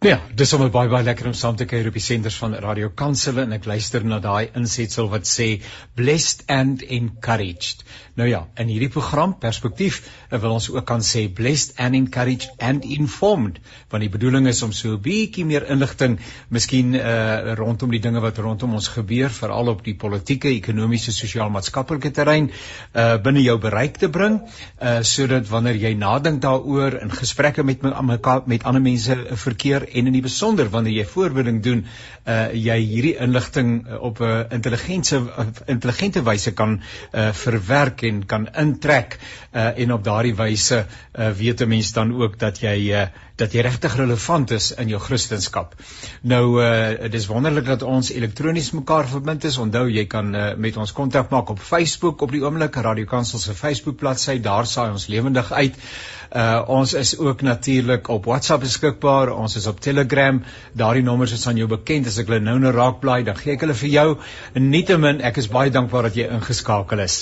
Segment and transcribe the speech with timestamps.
[0.00, 2.88] Ja, dis sommer baie baie lekker om saam te kuier op die senders van Radio
[2.96, 5.58] Kansel en ek luister na daai insetsel wat sê
[5.92, 7.84] blessed and encouraged.
[8.16, 9.98] Nou ja, in hierdie program perspektief
[10.32, 13.58] wil ons ook kan sê blessed and encouraged and informed,
[13.92, 16.16] want die bedoeling is om so 'n bietjie meer inligting,
[16.48, 22.10] miskien uh rondom die dinge wat rondom ons gebeur, veral op die politieke, ekonomiese, sosiaal-maatskaplike
[22.10, 22.50] terrein,
[22.94, 24.40] uh binne jou bereik te bring,
[24.80, 30.06] uh sodat wanneer jy nadink daaroor in gesprekke met mekaar met ander mense verkeer en
[30.06, 31.84] in die besonder wanneer jy voorbereiding doen,
[32.26, 35.22] uh jy hierdie inligting op 'n intelligente
[35.66, 36.80] intelligente wyse kan
[37.12, 39.18] uh verwerk en kan intrek
[39.52, 43.06] uh, en op daardie wyse uh, weet 'n mens dan ook dat jy uh,
[43.40, 45.72] dat jy regtig relevant is in jou Christendom.
[46.22, 49.58] Nou uh dis wonderlik dat ons elektronies mekaar verbind is.
[49.58, 53.38] Onthou jy kan uh, met ons kontak maak op Facebook op die oomblik Radio Kansel
[53.38, 54.38] se Facebook bladsy.
[54.40, 55.78] Daar saai ons lewendig uit.
[56.30, 59.32] Uh ons is ook natuurlik op WhatsApp beskikbaar.
[59.34, 60.42] Ons is op Telegram.
[60.72, 62.06] Daardie nommers is aan jou bekend.
[62.06, 64.06] As ek hulle nou nou raak blaai, dan gee ek hulle vir jou.
[64.54, 67.16] Nietemin, ek is baie dankbaar dat jy ingeskakel is.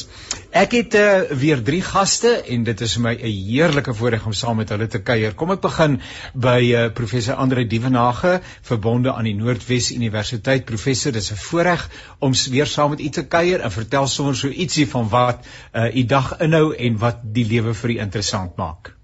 [0.52, 1.06] Ek het uh,
[1.40, 4.88] weer drie gaste en dit is vir my 'n heerlike voorreg om saam met hulle
[4.88, 5.32] te kuier.
[5.32, 6.00] Kom ek begin
[6.34, 10.64] by uh, professor Andre Dievenage, verbonde aan die Noordwes Universiteit.
[10.64, 14.48] Professor, dis 'n voorreg om weer saam met u te kuier en vertel sommer so
[14.48, 18.98] ietsie van wat uh, u dag inhou en wat die lewe vir u interessant maak.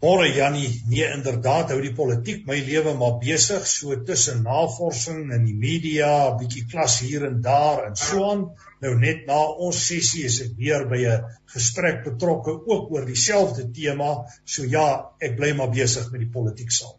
[0.00, 5.44] Môre Jannie, nee inderdaad hou die politiek my lewe maar besig so tussen navorsing en
[5.44, 8.46] die media, 'n bietjie klas hier en daar en so aan.
[8.80, 13.70] Nou net na ons sessie is ek weer by 'n gesprek betrokke ook oor dieselfde
[13.76, 14.24] tema.
[14.44, 16.96] So ja, ek bly maar besig met die politiek saam.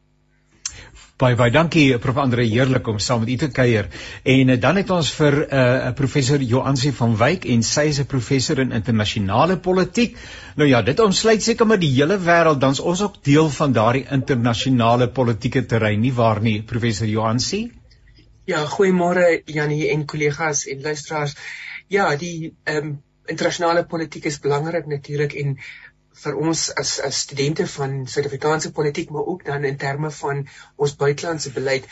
[1.22, 3.90] Baie baie dankie Prof Andre, heerlik om saam met u te kuier.
[4.24, 7.82] En uh, dan het ons vir 'n uh, eh, professor Joansi van Wyk en sy
[7.90, 10.18] is 'n professor in internasionale politiek.
[10.56, 14.06] Nou ja, dit omsluit seker maar die hele wêreld, dan's ons ook deel van daardie
[14.10, 17.72] internasionale politieke terrein, nie waar nie, professor Joansi?
[18.46, 21.36] Ja, goeiemôre Janie en kollegas en luisteraars.
[21.92, 22.92] Ja, die ehm um,
[23.32, 25.58] internasionale politiek is belangrik natuurlik en
[26.20, 30.40] vir ons as as studente van Suid-Afrikaanse politiek maar ook dan in terme van
[30.76, 31.90] ons buitelandse beleid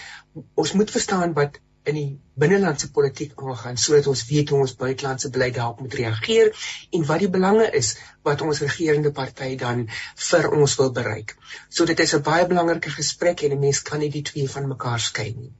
[0.63, 1.59] ons moet verstaan wat
[1.91, 2.07] in die
[2.43, 6.51] binnelandse politiek aangaan sodat ons weet hoe ons buitelandse beleid daarop moet reageer
[6.97, 7.93] en wat die belange is
[8.29, 9.87] wat ons regerende party dan
[10.29, 11.35] vir ons wil bereik.
[11.69, 14.71] So dit is 'n baie belangrike gesprek en 'n mens kan nie die twee van
[14.75, 15.53] mekaar skei nie.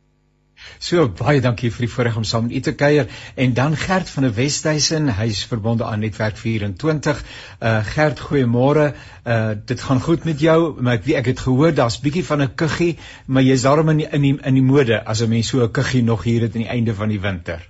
[0.80, 4.10] So baie dankie vir die voorreg om saam met u te kuier en dan Gert
[4.10, 7.24] van der Westhuizen, hy's verbonde aan Netwerk 24.
[7.60, 8.94] Uh Gert, goeiemôre.
[9.26, 12.44] Uh dit gaan goed met jou, maar ek weet ek het gehoor daar's bietjie van
[12.44, 15.48] 'n kuggie, maar jy's daarom in die, in die in die mode as 'n mens
[15.48, 17.68] so 'n kuggie nog hier het aan die einde van die winter.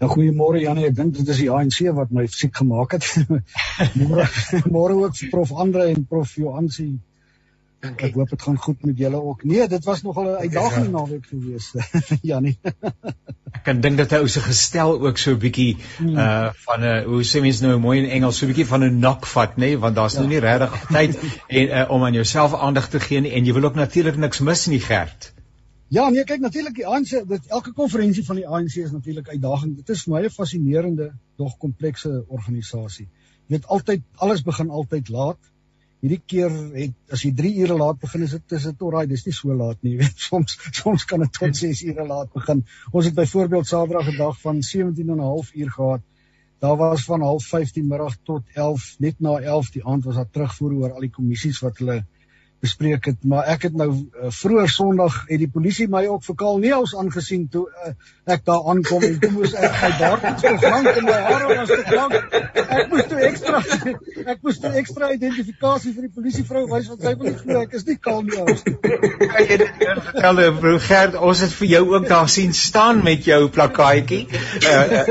[0.00, 3.06] Nou goeiemôre Janie, ek dink dit is die ANC wat my fisiek gemaak het.
[4.02, 4.28] môre
[4.66, 6.98] môre ook vir Prof Andre en Prof Joansi
[7.84, 9.42] Dank ek hoop dit gaan goed met julle ook.
[9.44, 11.66] Nee, dit was nogal 'n uitdagende naweek gewees.
[12.30, 12.56] Janie.
[13.56, 16.16] ek kan dink dat hy ou se gestel ook so 'n bietjie hmm.
[16.16, 18.98] uh van 'n hoe sê mens nou mooi in Engels, so 'n bietjie van 'n
[19.00, 19.78] knock vat, nê, nee?
[19.78, 20.24] want daar's ja.
[20.24, 21.18] nou nie regtig tyd
[21.48, 24.40] en uh, om aan jouself aandag te gee nie en jy wil ook natuurlik niks
[24.40, 25.32] mis nie, Gert.
[25.88, 29.76] Ja, nee, kyk natuurlik die ANC, dit elke konferensie van die ANC is natuurlik uitdagend.
[29.76, 33.08] Dit is vir my 'n fascinerende, dog komplekse organisasie.
[33.46, 35.38] Jy weet altyd alles begin altyd laat
[36.04, 39.24] hierdie keer het as jy 3 ure laat begin is dit is dit alraai dis
[39.24, 42.60] nie so laat nie weet soms soms kan dit tot 6 ure laat begin.
[42.92, 46.02] Ons het byvoorbeeld Saterdag 'n dag van 17 en 'n half uur gehad.
[46.60, 50.30] Daar was van 05:30 die middag tot 11 net na 11 die aand was daar
[50.30, 52.04] terugvoer oor al die kommissies wat hulle
[52.64, 56.38] bespreek het maar ek het nou uh, vroeër Sondag het die polisie my ook vir
[56.42, 57.94] Kaal Neels aangesien toe uh,
[58.36, 61.74] ek daar aankom en toe moes ek my baard iets vervang en my hare was
[61.74, 62.14] te lank
[62.64, 63.62] ek moes toe ekstra
[64.34, 67.78] ek moes toe ekstra identifikasie vir die polisievrou wys want sy wil nie glo ek
[67.80, 72.08] is nie Kaal Neels kyk jy dit vertel broer Gert ons het vir jou ook
[72.08, 74.26] daar sien staan met jou plakkaatjie.
[74.64, 75.04] Uh,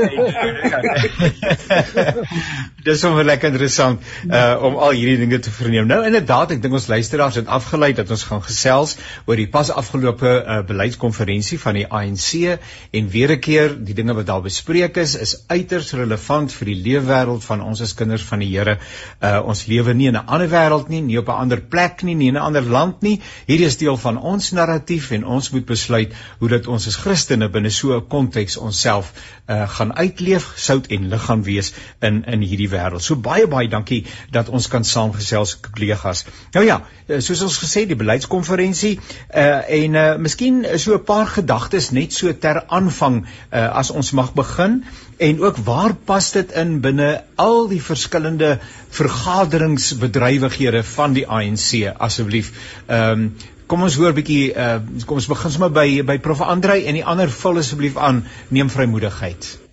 [2.86, 5.88] dis sommer lekker interessant uh, om al hierdie dinge te verneem.
[5.90, 8.96] Nou inderdaad ek dink ons luisteraars het afgelei dat ons gaan gesels
[9.26, 12.58] oor die pas afgelope uh, beleidskonferensie van die ANC
[12.90, 16.78] en weer 'n keer die dinge wat daar bespreek is is uiters relevant vir die
[16.86, 18.78] leefwêreld van ons as kinders van die Here.
[19.20, 22.14] Uh, ons lewe nie in 'n ander wêreld nie, nie op 'n ander plek nie,
[22.14, 23.20] nie in 'n ander land nie.
[23.46, 27.48] Hierdie is deel van ons narratief en ons moet besluit hoe dat ons as Christene
[27.48, 29.12] binne so 'n konteks onsself
[29.48, 33.02] uh, gaan uitleef, sout en lig gaan wees in in hierdie wêreld.
[33.02, 36.24] So baie baie dankie dat ons kan saamgesels kollegas.
[36.52, 36.82] Nou ja,
[37.24, 42.32] soos ons gesê die beleidskonferensie uh en uh miskien so 'n paar gedagtes net so
[42.32, 44.84] ter aanvang uh as ons mag begin
[45.18, 48.58] en ook waar pas dit in binne al die verskillende
[48.90, 52.52] vergaderingsbedrywighede van die ANC asseblief.
[52.86, 53.34] Ehm um,
[53.66, 57.04] kom ons hoor bietjie uh kom ons begin sommer by by Prof Andrei en die
[57.04, 59.63] ander vul asseblief aan neem vrymoedigheid.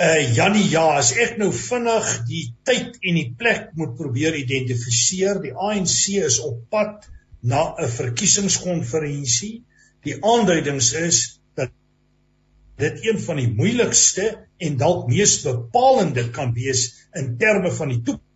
[0.00, 5.42] Uh Jannie, ja, as ek nou vinnig die tyd en die plek moet probeer identifiseer,
[5.44, 7.04] die ANC is op pad
[7.42, 9.62] na 'n verkiesingskonferensie.
[10.02, 11.70] Die aanduidings is dat
[12.80, 18.00] dit een van die moeilikste en dalk mees bepalende kan wees in terme van die
[18.02, 18.30] toekoms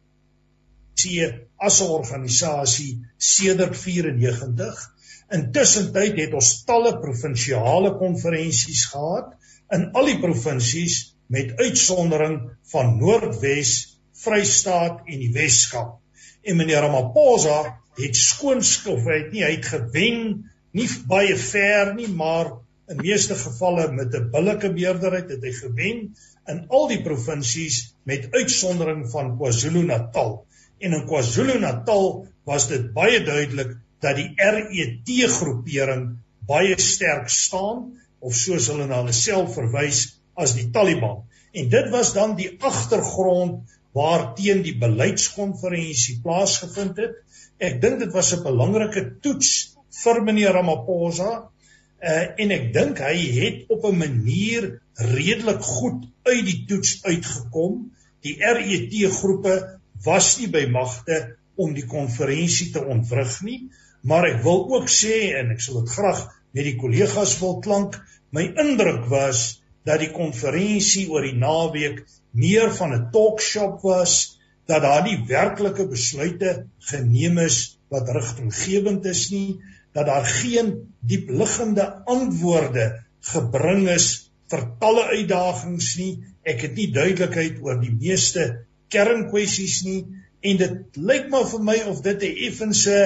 [1.57, 4.93] as 'n organisasie sedert 94.
[5.33, 9.33] Intussen tyd het ons talle provinsiale konferensies gehad
[9.73, 12.41] in al die provinsies met uitsondering
[12.73, 13.73] van Noordwes,
[14.17, 15.99] Vrystaat en die Weskaap.
[16.47, 17.59] En meneer Ramaphosa
[17.99, 20.21] het skoonskil, hy het nie hy het gewen
[20.77, 22.53] nie baie ver nie, maar
[22.93, 26.03] in meeste gevalle met 'n billike meerderheid het hy gewen
[26.53, 30.47] in al die provinsies met uitsondering van KwaZulu-Natal.
[30.79, 38.35] En in KwaZulu-Natal was dit baie duidelik dat die RET groepering baie sterk staan of
[38.35, 41.25] soos hulle na hulle self verwys as die Taliban.
[41.57, 43.65] En dit was dan die agtergrond
[43.97, 47.15] waarteen die beleidskonferensie plaasgevind het.
[47.57, 49.53] Ek dink dit was 'n belangrike toets
[50.03, 54.69] vir meneer Ramaphosa uh, en ek dink hy het op 'n manier
[55.17, 57.93] redelik goed uit die toets uitgekom.
[58.23, 59.57] Die RET groepe
[60.05, 63.71] was nie by magte om die konferensie te ontwrig nie,
[64.03, 67.97] maar ek wil ook sê en ek sal dit graag met die kollegas wil klank,
[68.31, 72.03] my indruk was dat die konferensie oor die naweek
[72.35, 79.31] meer van 'n talkshop was, dat daar nie werklike besluite geneem is wat rigtinggewend is
[79.31, 79.61] nie,
[79.95, 82.87] dat daar geen diepliggende antwoorde
[83.33, 84.09] gebring is
[84.51, 86.13] vir talle uitdagings nie.
[86.43, 90.03] Ek het nie duidelikheid oor die meeste kernkwessies nie
[90.47, 92.99] en dit lyk maar vir my of dit 'n effense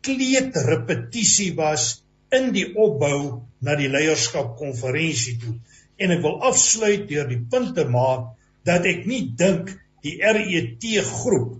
[0.00, 2.02] kleed repetisie was
[2.32, 5.54] in die opbou na die leierskap konferensie toe
[6.02, 8.32] en ek wil afsluit deur die punt te maak
[8.68, 9.70] dat ek nie dink
[10.02, 11.58] die RET groep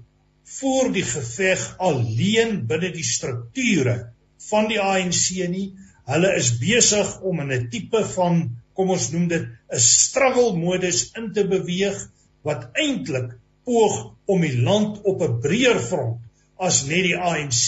[0.59, 3.94] voor die geveg alleen binne die strukture
[4.49, 5.69] van die ANC nie.
[6.11, 8.43] Hulle is besig om in 'n tipe van
[8.75, 11.99] kom ons noem dit 'n struggle modus in te beweeg
[12.43, 13.97] wat eintlik poog
[14.27, 16.21] om die land op 'n breër front
[16.59, 17.65] as net die ANC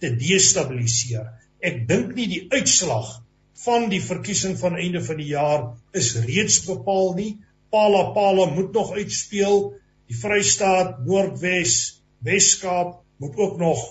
[0.00, 1.26] te destabiliseer.
[1.60, 3.20] Ek dink nie die uitslag
[3.64, 5.64] van die verkiesing van einde van die jaar
[5.96, 7.32] is reeds bepaal nie.
[7.70, 9.74] Pala Pala moet nog uitspeel.
[10.10, 13.82] Die Vrystaat, Noordwes, Weskaap moet ook nog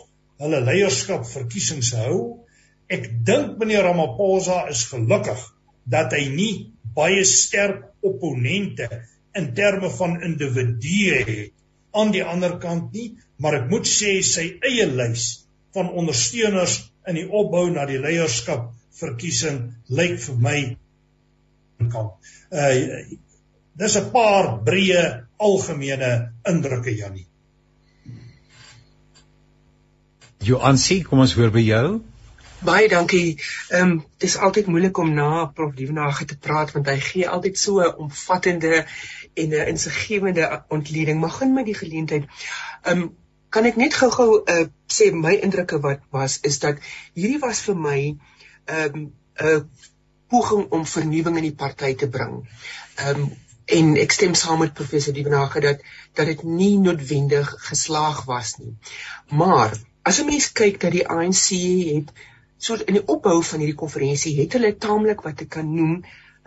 [0.41, 2.39] hulle leierskap verkiesings hou.
[2.89, 5.41] Ek dink meneer Ramaphosa is gelukkig
[5.89, 6.53] dat hy nie
[6.95, 8.89] baie sterk opponente
[9.37, 11.55] in terme van individue het
[11.97, 16.75] aan die ander kant nie, maar ek moet sê sy eie lys van ondersteuners
[17.09, 18.69] in die opbou na die leierskap
[18.99, 20.59] verkiesing lyk vir my
[21.91, 22.11] kan.
[22.51, 23.17] Uh
[23.79, 25.03] dis 'n paar breë
[25.39, 26.11] algemene
[26.43, 27.27] indrukke Jannie.
[30.43, 32.01] Joansie, kom ons hoor by jou.
[32.63, 33.39] Baie dankie.
[33.71, 37.57] Ehm um, dis altyd moeilik om na Prof Lievenage te praat want hy gee altyd
[37.57, 38.85] so 'n omvattende
[39.33, 41.19] en 'n insiggewende ontleding.
[41.19, 42.25] Maar gaan met die geleentheid.
[42.83, 43.15] Ehm um,
[43.49, 46.77] kan ek net gou-gou uh, sê my indrukke wat was is dat
[47.13, 48.17] hierdie was vir my
[48.69, 49.05] ehm um,
[49.39, 49.69] 'n
[50.29, 52.41] poging om vernuwing in die party te bring.
[52.95, 53.29] Ehm um,
[53.69, 55.81] en ek stem saam met professor Dievenage dat
[56.17, 58.73] dat dit nie noodwendig geslaag was nie.
[59.29, 61.47] Maar as 'n mens kyk dat die ANC
[61.93, 62.09] het
[62.57, 66.03] so in die opbou van hierdie konferensie het hulle taamlik wat ek kan noem 'n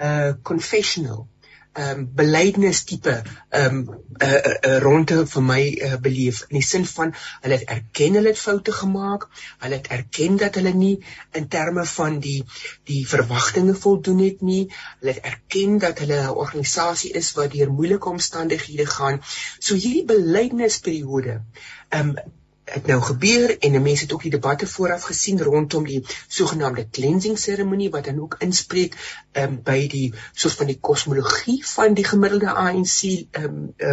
[0.08, 1.26] uh, confessional
[1.72, 3.12] ehm um, belydenis tipe
[3.48, 3.78] ehm um,
[4.22, 7.14] uh, uh, uh, ronde vir my uh, beleef in die sin van
[7.44, 9.24] hulle het erken hulle het foute gemaak,
[9.64, 10.92] hulle het erken dat hulle nie
[11.40, 12.42] in terme van die
[12.90, 14.66] die verwagtinge voldoen het nie,
[15.00, 19.22] hulle het erken dat hulle 'n organisasie is wat deur moeilike omstandighede gaan.
[19.58, 21.40] So hierdie belydenisseriode
[21.88, 26.04] ehm um, het nou gebeur en mense het ook die debatte vooraf gesien rondom die
[26.28, 28.96] sogenaamde cleansing seremonie wat dan ook inspreek
[29.32, 33.90] um, by die soos van die kosmologie van die gemiddelde ANC ehm um, ehm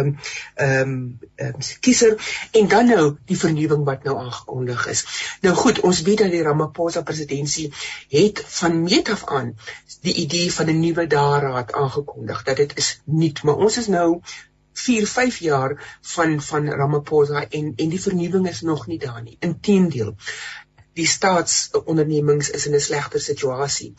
[0.78, 2.14] um, ehm um, kiezer
[2.52, 5.04] en dan nou die vernuwing wat nou aangekondig is.
[5.40, 7.74] Nou goed, ons weet dat die Ramaphosa presidentskap
[8.08, 9.54] het van meet af aan
[10.00, 14.20] die idee van 'n nuwe daaraad aangekondig dat dit is nuut, maar ons is nou
[14.80, 19.36] 4, 5 jaar van van Ramaphosa en en die vernuwing is nog nie daar nie.
[19.38, 20.14] Inteendeel,
[20.98, 23.94] die staatsondernemings is in 'n slegter situasie.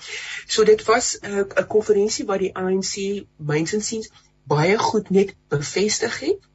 [0.48, 4.12] So dit was 'n uh, konferensie waar die ANC mynsinsiens
[4.44, 6.50] baie goed net bevestig het.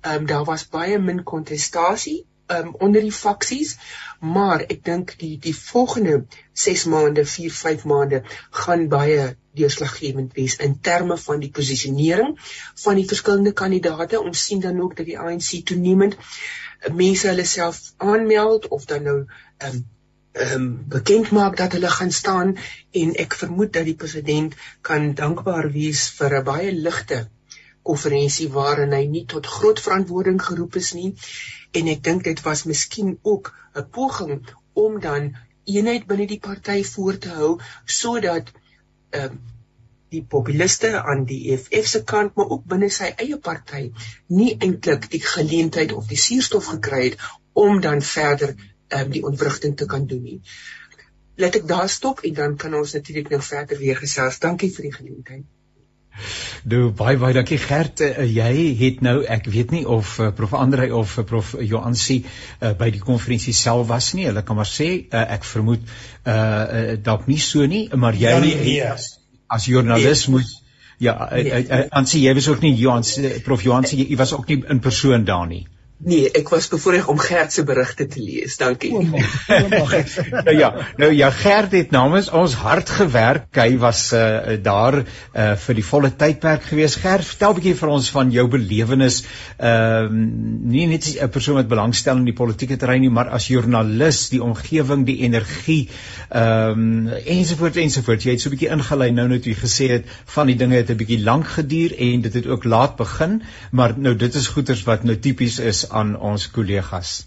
[0.00, 2.26] Ehm um, daar was baie min kontestasie
[2.56, 3.76] um, onder die faksies,
[4.20, 8.22] maar ek dink die die volgende 6 maande, 4, 5 maande
[8.62, 12.36] gaan baie deurslaggewend wees in terme van die posisionering
[12.84, 14.20] van die verskillende kandidaate.
[14.20, 16.16] Ons sien dan ook dat die ANC toenemend
[16.88, 19.18] mense hulle self aanmeld of dan nou
[19.58, 19.88] ehm um,
[20.32, 22.56] ehm um, bekend maak dat hulle gaan staan
[22.90, 24.54] en ek vermoed dat die president
[24.86, 27.18] kan dankbaar wees vir 'n baie ligte
[27.82, 31.14] konferensie waarin hy nie tot groot verantwoording geroep is nie
[31.80, 34.34] en ek dink dit was miskien ook 'n poging
[34.72, 35.32] om dan
[35.64, 37.50] eenheid binne die party voor te hou
[37.84, 38.52] sodat
[39.10, 39.40] ehm uh,
[40.10, 43.82] die populiste aan die EFF se kant maar ook binne sy eie party
[44.38, 47.28] nie eintlik die geleentheid of die suurstof gekry het
[47.64, 50.40] om dan verder ehm um, die ontwrigting te kan doen nie.
[51.36, 54.38] Laat ek daar stop en dan kan ons natuurlik nou verder weer gesels.
[54.42, 55.44] Dankie vir die geleentheid.
[56.70, 58.02] Nou baie baie dankie Gert.
[58.04, 62.20] Uh, jy het nou ek weet nie of uh, prof Andre of uh, prof Joansi
[62.24, 64.26] uh, by die konferensie self was nie.
[64.28, 68.34] Hulle kan maar sê uh, ek vermoed uh, uh dalk nie so nie, maar jy
[68.34, 69.08] ja, nee, as,
[69.48, 70.36] as joernalis nee.
[70.36, 70.56] moet
[71.00, 74.48] ja, Ansie uh, uh, uh, jy was ook nie Joansi prof Joansi jy was ook
[74.52, 75.64] nie in persoon daar nie.
[76.00, 78.54] Nee, ek was bevoorreg om Gert se berigte te lees.
[78.56, 78.88] Dankie.
[78.96, 79.90] O, mag, o, mag.
[80.46, 83.50] nou ja, nou ja, Gert het namens ons hard gewerk.
[83.60, 86.96] Hy was uh, daar uh, vir die volle tydperk gewees.
[87.02, 89.20] Gert, vertel 'n bietjie vir ons van jou belewenis.
[89.58, 90.28] Ehm uh,
[90.70, 94.40] nie net 'n persoon wat belangstel in die politieke terrein nie, maar as joernalis, die
[94.40, 95.90] omgewing, die energie,
[96.30, 98.24] ehm um, ensovoorts ensovoorts.
[98.24, 100.88] Jy het so 'n bietjie ingelei nou net jy gesê het van die dinge het
[100.88, 104.84] 'n bietjie lank geduur en dit het ook laat begin, maar nou dit is goeters
[104.88, 107.26] wat nou tipies is aan ons kollegas.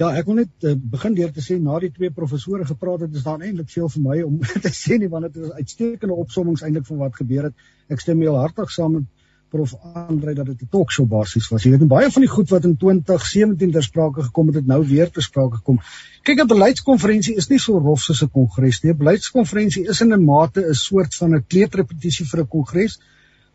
[0.00, 3.14] Ja, ek wil net uh, begin deur te sê na die twee professore gepraat het,
[3.14, 6.62] is daar eintlik veel vir my om te sê nie want dit is uitstekende opsommings
[6.64, 7.66] eintlik van wat gebeur het.
[7.92, 9.08] Ek stem heel hartig saam met
[9.50, 11.64] prof Andre dat dit 'n talkshow basies was.
[11.64, 14.80] Jy weet baie van die goed wat in 2017 ter sprake gekom het, het nou
[14.86, 15.80] weer ter sprake gekom.
[16.22, 18.92] Kyk, 'n beleidskonferensie is nie so rof soos 'n kongres nie.
[18.92, 23.00] 'n Beleidskonferensie is in 'n mate 'n soort van 'n kleedrepetisie vir 'n kongres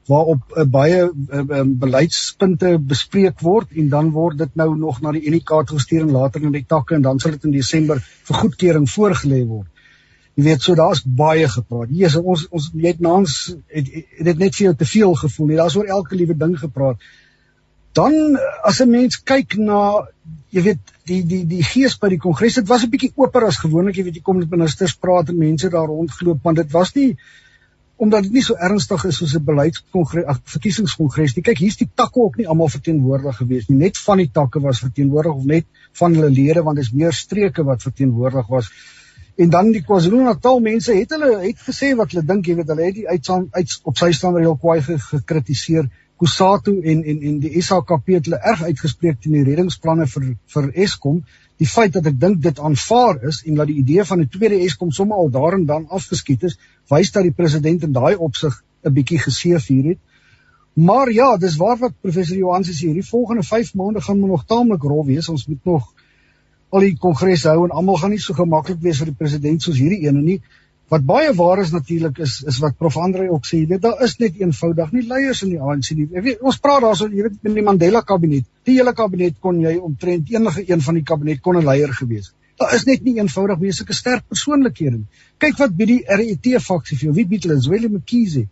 [0.08, 5.16] waarop uh, baie uh, um, beleidspunte bespreek word en dan word dit nou nog na
[5.16, 8.42] die Unika gestuur en later na die takke en dan sal dit in Desember vir
[8.44, 9.70] goedkeuring voorgelê word.
[10.36, 11.94] Jy weet, so daar's baie gepraat.
[11.96, 13.38] Is ons ons jy het naans
[13.72, 15.60] het, het dit net vir jou te veel gevoel nie.
[15.62, 17.00] Daar's oor elke liewe ding gepraat.
[17.96, 18.36] Dan
[18.68, 20.08] as 'n mens kyk na
[20.52, 23.62] jy weet die die die gees by die kongres, dit was 'n bietjie oper as
[23.64, 26.94] gewoonlik, jy weet jy kom met ministers praat en mense daar rondgeloop, want dit was
[26.96, 27.16] nie
[27.96, 31.44] omdat dit nie so ernstig is soos 'n beleidskongres ag verkiesingskongres nie.
[31.44, 33.78] Kyk, hier's die takke ook nie almal verteenwoordig gewees nie.
[33.78, 37.14] Net van die takke was verteenwoordig of net van hulle lede want dit is meer
[37.14, 38.72] streke wat verteenwoordig was.
[39.36, 42.86] En dan die KwaZulu-Natal mense het hulle het gesê wat hulle dink, jy weet, hulle
[42.86, 45.90] het die uitsaan uit op sy staan reël kwaai gekritiseer.
[46.16, 50.70] Kusatu en en en die SAKP het hulle erg uitgespreek teen die reddingsplanne vir vir
[50.86, 51.26] Eskom
[51.62, 54.60] die feit dat ek dink dit aanvaar is en dat die idee van 'n tweede
[54.66, 56.58] Eskom sommer al daarin dan afgeskiet is,
[56.90, 60.00] wys dat die president in daai opsig 'n bietjie geseef hier het.
[60.76, 64.84] Maar ja, dis waar wat professor Johan sê, hierdie volgende 5 maande gaan nog taamlik
[64.84, 65.30] rof wees.
[65.30, 65.94] Ons moet nog
[66.70, 69.80] al die kongresse hou en almal gaan nie so gemaklik wees vir die president soos
[69.80, 70.42] hierdie ene nie.
[70.94, 74.04] Wat baie waar is natuurlik is is wat Prof Andre ook sê, jy weet daar
[74.06, 76.06] is net eenvoudig nie leiers in die ANC nie.
[76.14, 78.46] Jy weet ons praat daarso, jy weet in die Mandela kabinet.
[78.70, 82.34] Die hele kabinet kon jy omtrent enige een van die kabinet kon 'n leier gewees.
[82.62, 85.08] Daar is net nie eenvoudig mense sulke sterk persoonlikhede nie.
[85.38, 87.16] Kyk wat bied die RET faksie vir jou.
[87.16, 87.60] Wie bied hulle?
[87.62, 88.48] Zweli Mkhize.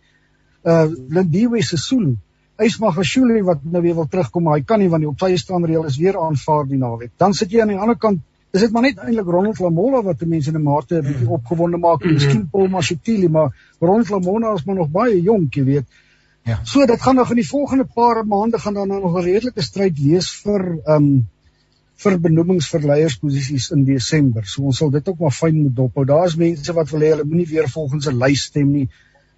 [0.64, 2.16] Uh Lindiwe Sisulu.
[2.58, 5.86] Ysmagashule wat nou weer wil terugkom, maar hy kan nie want die opsy staan reël
[5.86, 7.10] is weer aanvaar die naweek.
[7.18, 8.20] Dan sit jy aan die ander kant
[8.54, 11.36] is dit maar net eintlik Ronald Lamola wat mense in 'n mate 'n bietjie mm.
[11.38, 12.04] opgewonde maak?
[12.04, 12.12] Mm.
[12.12, 15.86] miskien Paul Mashatile maar Ronald Lamola is maar nog baie jonk jy weet.
[16.44, 16.60] Ja.
[16.64, 19.98] So dit gaan nog in die volgende paar maande gaan dan nog 'n redelike stryd
[19.98, 21.26] wees vir um
[21.96, 24.44] vir benoemings vir leiersposisies in Desember.
[24.46, 26.04] So ons sal dit ook maar fyn moet dophou.
[26.04, 28.88] Daar's mense wat wil hê hulle moenie weer volgens 'n lys stem nie.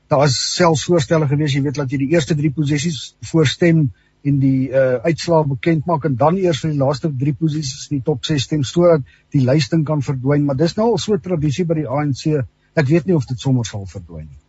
[0.08, 3.92] Daar is selfs voorstelle gewees jy weet dat jy die eerste 3 posisies voorstem
[4.26, 7.99] en die uh, uitslae bekend maak en dan eers vir die laaste 3 posisies in
[7.99, 10.45] die top 6 stem sodat die lysting kan verdwyn.
[10.47, 12.26] Maar dis nou al so tradisie by die ANC
[12.76, 14.42] ek weet nie of dit sommer sal verdwyn nie.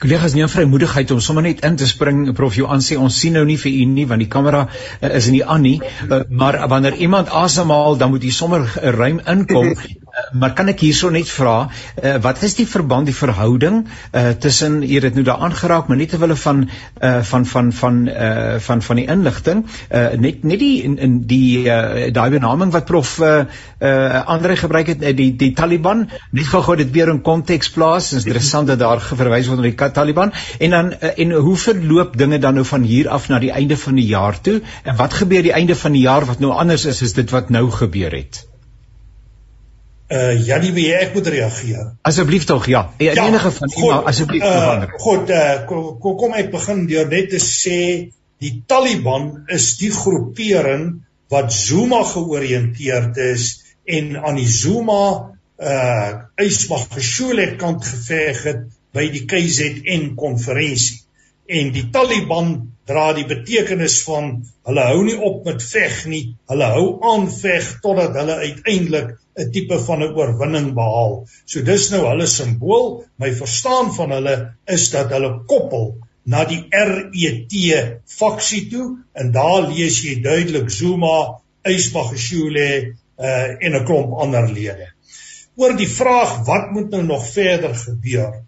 [0.00, 2.54] Kollegas, nie vrymoedigheid om sommer net in te spring, Prof.
[2.56, 5.42] Johan sê ons sien nou nie vir u nie want die kamera uh, is nie
[5.44, 5.74] aan nie,
[6.06, 8.64] uh, maar wanneer iemand asemhaal, dan moet jy sommer
[8.96, 9.74] ruim inkom
[10.32, 14.80] maar kan ek hierso net vra uh, wat is die verband die verhouding uh, tussen
[14.82, 18.82] hier het nou daar aangeraak maar net terwyl van uh, van van van uh, van
[18.82, 23.16] van die inligting uh, net net die in, in die uh, daai benaming wat prof
[23.20, 23.44] uh,
[23.80, 28.26] uh, Andre gebruik het die die Taliban net gou-gou dit weer in konteks plaas is
[28.26, 32.38] interessant dat daar verwys word na die Taliban en dan uh, en hoe verloop dinge
[32.38, 35.42] dan nou van hier af na die einde van die jaar toe en wat gebeur
[35.46, 38.49] die einde van die jaar wat nou anders is as dit wat nou gebeur het
[40.10, 41.92] Uh Janie, wie ek moet reageer?
[42.02, 42.88] Asseblief tog, ja.
[42.98, 43.12] ja.
[43.14, 44.94] Enige van u maar asseblief uh, verander.
[44.98, 47.78] Goed, uh kom, kom ek begin deur net te sê
[48.42, 53.52] die Taliban is die groepering wat Zuma georiënteerd is
[53.86, 55.04] en aan die Zuma
[55.62, 56.10] uh
[56.42, 61.04] Ismagashule kant geveg het by die KZN konferensie.
[61.46, 64.30] En die Taliban dra die betekenis van
[64.68, 69.50] hulle hou nie op met veg nie, hulle hou aan veg totdat hulle uiteindelik 'n
[69.54, 71.14] tipe van 'n oorwinning behaal.
[71.46, 73.04] So dis nou hulle simbool.
[73.16, 75.92] My verstaan van hulle is dat hulle koppel
[76.24, 77.54] na die RET
[78.06, 82.68] faksie toe en daar lees jy duidelik Zuma, Ysbagashule
[83.20, 84.88] uh en 'n klomp ander lede.
[85.56, 88.42] Oor die vraag wat moet nou nog verder gebeur?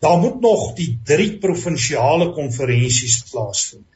[0.00, 3.86] Daar moet nog die drie provinsiale konferensies plaasvind.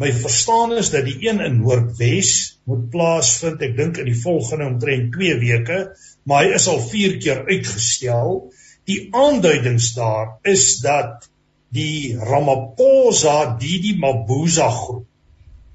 [0.00, 2.32] My verstaan is dat die een in Noordwes
[2.66, 5.78] moet plaasvind, ek dink in die volgende omtrent 2 weke,
[6.26, 8.34] maar hy is al 4 keer uitgestel.
[8.90, 11.28] Die aanduidings daar is dat
[11.72, 15.06] die Ramaphosa Didi Mabuza groep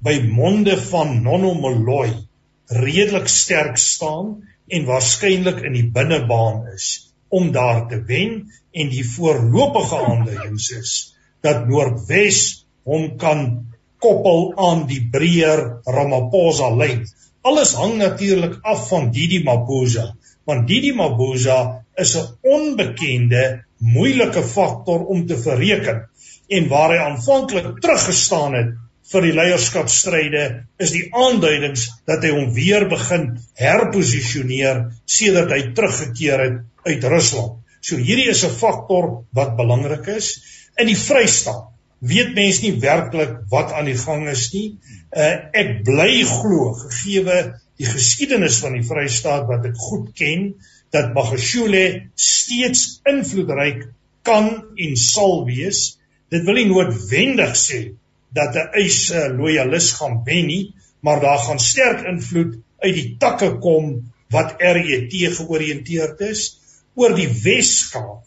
[0.04, 2.12] by monde van Nono Moloi
[2.70, 4.36] redelik sterk staan
[4.68, 8.44] en waarskynlik in die binnebaan is om daar te wen
[8.78, 10.92] en die voorlopige aanduidings is
[11.46, 12.40] dat Noordwes
[12.88, 13.44] hom kan
[14.02, 17.02] koppel aan die breër Ramaphosa lyn.
[17.48, 20.12] Alles hang natuurlik af van Didi Mabuza,
[20.46, 21.58] want Didi Mabuza
[21.96, 26.08] is 'n onbekende, moeilike faktor om te verreken
[26.48, 28.70] en waar hy aanvanklik teruggestaan het
[29.12, 30.44] vir die leierskapstryde
[30.84, 33.30] is die aanduidings dat hy hom weer begin
[33.60, 36.58] herposisioneer sedert hy teruggekeer het
[36.88, 37.56] uit Rusland.
[37.80, 40.36] So hierdie is 'n faktor wat belangrik is
[40.76, 41.68] in die Vrystaat
[42.00, 44.66] weet mense nie werklik wat aan die gang is nie.
[45.10, 47.38] Uh, ek bly glo gegeewe
[47.78, 50.52] die geskiedenis van die Vrystaat wat ek goed ken
[50.94, 53.88] dat Magashule steeds invloedryk
[54.26, 55.98] kan en sal wees.
[56.30, 57.80] Dit wil nie noodwendig sê
[58.34, 63.16] dat 'n eis 'n loyalis gaan wen nie, maar daar gaan sterk invloed uit die
[63.18, 66.57] takke kom wat RET georiënteerd is
[66.98, 68.24] oor die Weskaap.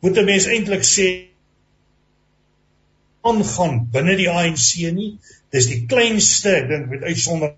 [0.00, 1.06] Moet 'n mens eintlik sê
[3.26, 5.12] aangaan binne die ANC nie.
[5.52, 7.56] Dis die kleinste, ek dink met uitsonder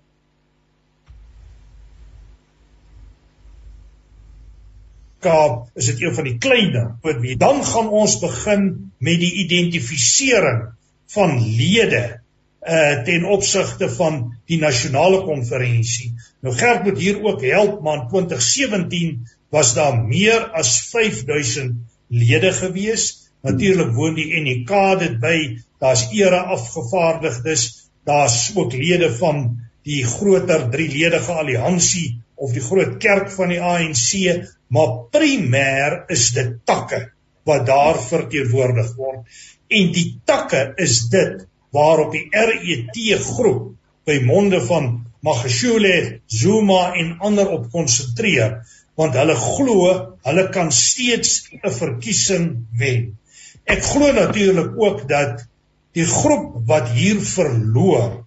[5.19, 6.91] Kaap is dit een van die kleiner.
[7.03, 10.69] Wat wie dan gaan ons begin met die identifisering
[11.11, 12.03] van lede
[12.59, 14.19] uh ten opsigte van
[14.51, 16.13] die nasionale konferensie.
[16.43, 21.75] Nou Gert moet hier ook help man 2017 was daar meer as 5000
[22.09, 25.37] lede gewees Natuurlik woon die NK dit by.
[25.79, 27.67] Daar's era afgevaardigdes.
[28.07, 29.45] Daar's ook lede van
[29.87, 34.09] die groter drieledige alliansie of die groot kerk van die ANC,
[34.71, 37.01] maar primêr is dit takke
[37.47, 39.23] wat daar verteenwoordig word.
[39.67, 43.73] En die takke is dit waarop die RET groep
[44.07, 44.91] by monde van
[45.23, 48.61] Magashule, Zuma en ander op konsentreer
[48.99, 49.91] want hulle glo
[50.27, 51.31] hulle kan steeds
[51.63, 52.47] 'n verkiesing
[52.79, 53.03] wen.
[53.73, 55.45] Ek glo natuurlik ook dat
[55.95, 58.25] die groep wat hier verloor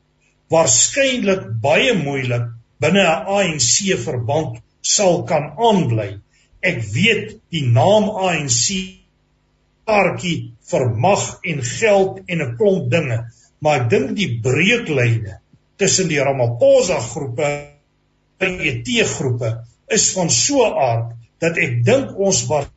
[0.52, 2.46] waarskynlik baie moeilik
[2.80, 6.10] binne 'n ANC verband sal kan aanbly.
[6.62, 8.64] Ek weet die naam ANC
[9.86, 10.38] kaartjie
[10.70, 13.18] vir mag en geld en 'n klomp dinge,
[13.60, 15.40] maar ek dink die breuklyne
[15.76, 17.48] tussen die Ramaphosa groepe
[18.38, 19.52] en die ET groepe
[19.88, 22.70] is van so 'n aard dat ek dink ons wat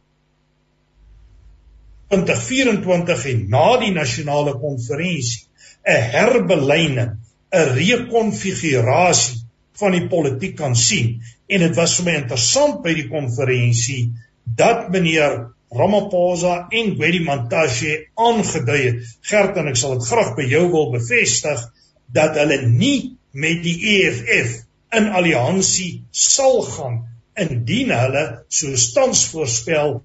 [2.09, 5.45] 2024 en na die nasionale konferensie
[5.85, 7.11] 'n herbelyning,
[7.53, 9.45] 'n rekonfigurasie
[9.79, 11.21] van die politiek kan sien.
[11.47, 14.13] En dit was vir my interessant by die konferensie
[14.43, 19.15] dat meneer Ramaphosa en Gwedi Mantashe aangedui het.
[19.21, 21.65] Gert en ek sal dit graag by jou wil bevestig
[22.13, 26.99] dat hulle nie met die EFF in alliansie sal gaan
[27.35, 29.97] indien hulle soos tans voorspel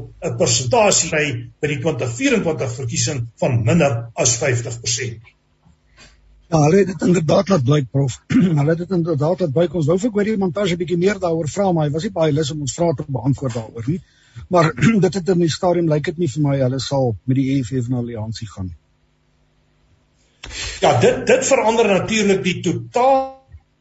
[0.00, 1.24] 'n persentasie by
[1.60, 5.36] by die 2024 verkiesing van minder as 50%.
[6.50, 8.16] Ja, hulle het dit inderdaad laat blyk prof.
[8.60, 11.48] hulle het dit inderdaad laat blyk ons wou vir Gordie Montage 'n bietjie meer daaroor
[11.48, 14.00] vra, maar hy was nie baie lus om ons vrae te beantwoord daaroor nie.
[14.48, 14.72] Maar
[15.04, 17.88] dit het in die stadium lyk dit nie vir my hulle sal met die EFF
[17.88, 18.78] na alliansie gaan nie.
[20.80, 23.39] Ja, dit dit verander natuurlik die totale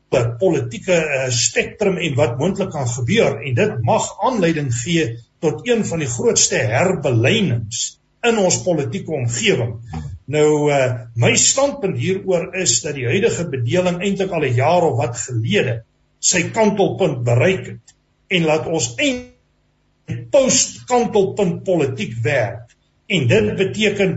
[0.10, 5.86] politieke uh, spektrum en wat moontlik kan gebeur en dit mag aanleiding gee tot een
[5.86, 9.76] van die grootste herbelynings in ons politieke omgewing.
[10.30, 10.80] Nou uh,
[11.16, 15.84] my standpunt hieroor is dat die huidige bedeling eintlik al 'n jaar of wat gelede
[16.20, 17.96] sy kantelpunt bereik het
[18.28, 22.76] en laat ons eintlik post kantelpunt politiek werk
[23.08, 24.12] en dit beteken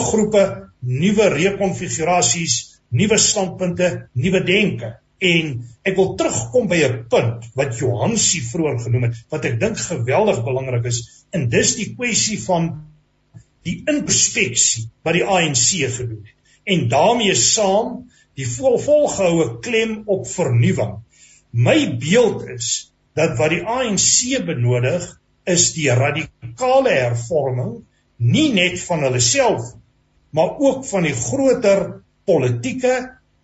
[0.00, 0.44] groepe,
[0.80, 4.94] nuwe rekonfigurasies, nuwe standpunte, nuwe denke.
[5.20, 5.50] En
[5.86, 10.44] ek wil terugkom by 'n punt wat Johansie vroeër genoem het wat ek dink geweldig
[10.44, 11.00] belangrik is
[11.30, 12.70] en dis die kwessie van
[13.68, 16.36] die inspeksie wat die ANC gedoen het.
[16.64, 21.00] En daarmee saam die vol, volgehoue klem op vernuwing.
[21.52, 27.84] My beeld is dat wat die ANC benodig is die radikale hervorming
[28.16, 29.74] nie net van hulle self
[30.30, 32.94] maar ook van die groter politieke,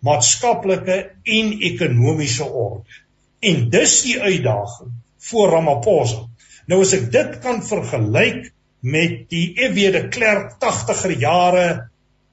[0.05, 0.97] maatskaplike
[1.37, 3.01] en ekonomiese orde.
[3.41, 4.93] En dis die uitdaging
[5.29, 6.23] vir Ramaphosa.
[6.67, 8.49] Nou as ek dit kan vergelyk
[8.87, 11.67] met die FW de Klerk 80er jare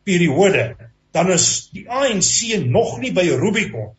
[0.05, 0.65] periode,
[1.15, 3.93] dan is die ANC nog nie by Rubicon.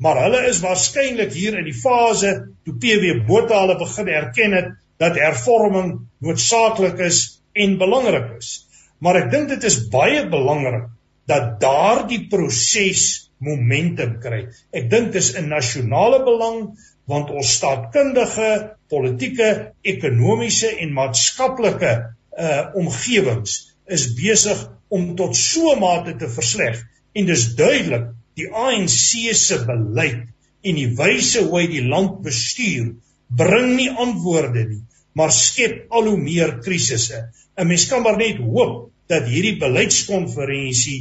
[0.00, 2.32] Maar hulle is waarskynlik hier in die fase
[2.64, 5.92] toe PW Botha hulle begin erken het dat hervorming
[6.24, 7.20] noodsaaklik is
[7.52, 8.64] en belangrik is.
[9.00, 10.88] Maar ek dink dit is baie belangrik
[11.26, 14.46] dat daardie proses momentum kry.
[14.72, 16.76] Ek dink dit is 'n nasionale belang
[17.10, 21.92] want ons staatkundige, politieke, ekonomiese en maatskaplike
[22.38, 26.82] uh omgewings is besig om tot so 'n mate te versleg
[27.14, 30.28] en dis duidelik die ANC se beleid
[30.62, 32.94] en die wyse hoe hy die land bestuur
[33.28, 37.18] bring nie antwoorde nie maar skep al hoe meer krisisse.
[37.56, 41.00] 'n Mens kan maar net hoop dat hierdie beleidskonferensie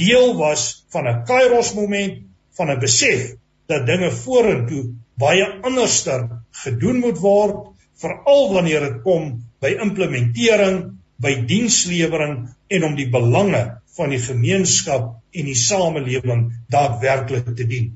[0.00, 2.22] deel was van 'n Kairos moment
[2.56, 3.34] van 'n besef
[3.66, 4.84] dat dinge vorentoe
[5.20, 6.28] baie anderster
[6.64, 7.68] gedoen moet word
[8.00, 13.62] veral wanneer dit kom by implementering by dienslewering en om die belange
[13.96, 17.90] van die gemeenskap en die samelewing daadwerklik te dien.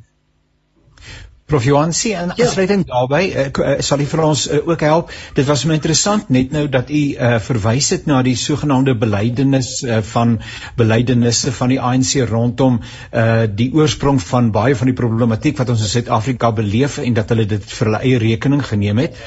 [1.46, 2.46] Prof Johansi en ja.
[2.46, 5.11] afsluiting daarbey ek uh, sal u vir ons uh, ook help.
[5.37, 9.74] Dit was my interessant net nou dat u uh, verwys het na die sogenaamde belydenis
[9.85, 10.38] uh, van
[10.80, 15.85] belydenisse van die ANC rondom uh, die oorsprong van baie van die problematiek wat ons
[15.85, 19.20] in Suid-Afrika beleef en dat hulle dit vir hulle eie rekening geneem het.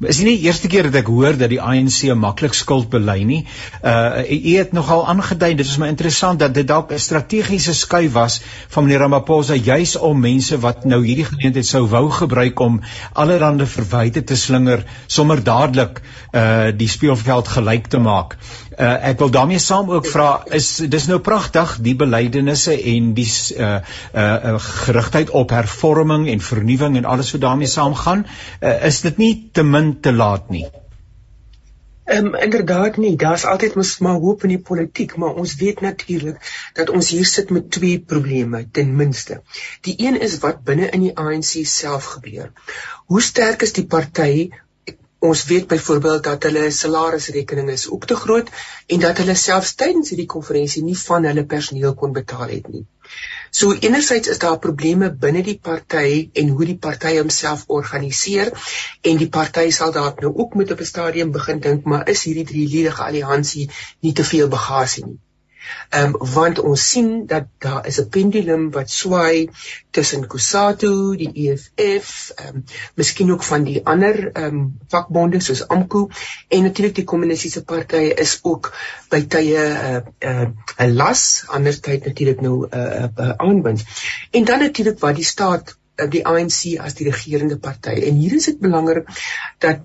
[0.00, 3.40] Is nie die eerste keer dat ek hoor dat die ANC maklik skuld bely nie.
[3.84, 8.12] Uh u het nogal aangedui, dit is my interessant dat dit dalk 'n strategiese skuif
[8.12, 8.40] was
[8.72, 12.80] van meneer Ramaphosa juis om mense wat nou hierdie geleentheid sou wou gebruik om
[13.12, 16.00] allerlei verwyte te slinger sommer dadelik
[16.32, 18.38] uh die speelveld gelyk te maak.
[18.80, 23.28] Uh, ek wil daarmee saam ook vra is dis nou pragtig die belydenisse en die
[23.60, 23.74] uh
[24.16, 29.34] uh gerigtheid op hervorming en vernuwing en alles wat daarmee saamgaan uh, is dit nie
[29.52, 30.64] te min te laat nie
[32.10, 35.80] Ehm um, inderdaad nie, daar's altyd mos maar hoop in die politiek, maar ons weet
[35.84, 39.36] natuurlik dat ons hier sit met twee probleme ten minste.
[39.86, 42.50] Die een is wat binne in die ANC self gebeur.
[43.06, 44.48] Hoe sterk is die party
[45.28, 48.48] Ons weet byvoorbeeld dat hulle salarisrekeninge is ook te groot
[48.86, 52.86] en dat hulle selfs tydens hierdie konferensie nie van hulle personeel kon betaal het nie.
[53.60, 58.52] So enerzijds is daar probleme binne die party en hoe die party homself organiseer
[59.12, 62.24] en die party sal dalk nou ook moet op 'n stadium begin dink maar is
[62.24, 65.18] hierdie drie ledige alliansie nie te veel bagasie nie.
[65.90, 69.50] Ehm um, want ons sien dat daar is 'n pendulum wat swaai
[69.90, 75.68] tussen Kusatu, die EFF, ehm um, miskien ook van die ander ehm um, vakbonde soos
[75.68, 76.06] AMKU
[76.48, 78.72] en natuurlik die kommunistiese partye is ook
[79.08, 83.84] by tye 'n uh, uh, 'n las, ander tyd natuurlik nou 'n uh, uh, aanwins.
[84.30, 87.90] En dan natuurlik wat die staat die ANC as die regerende party.
[88.08, 89.08] En hier is dit belangrik
[89.58, 89.80] dat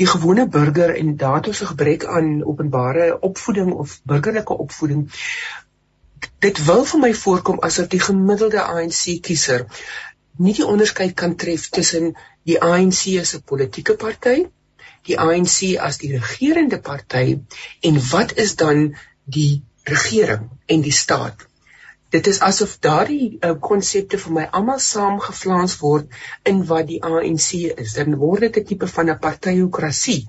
[0.00, 5.08] die gewone burger en daartoe se gebrek aan openbare opvoeding of burgerlike opvoeding
[6.44, 9.66] dit wil vir my voorkom asof die gemiddelde ANC kiezer
[10.46, 12.14] nie die onderskeid kan tref tussen
[12.48, 14.36] die ANC as 'n politieke party,
[15.08, 17.38] die ANC as die regerende party
[17.88, 21.46] en wat is dan die regering en die staat
[22.10, 26.10] dit is asof daardie uh, konsepte vir my almal saamgevlaans word
[26.52, 27.94] in wat die ANC is.
[27.98, 30.28] Dan word dit 'n tipe van 'n partyokrasie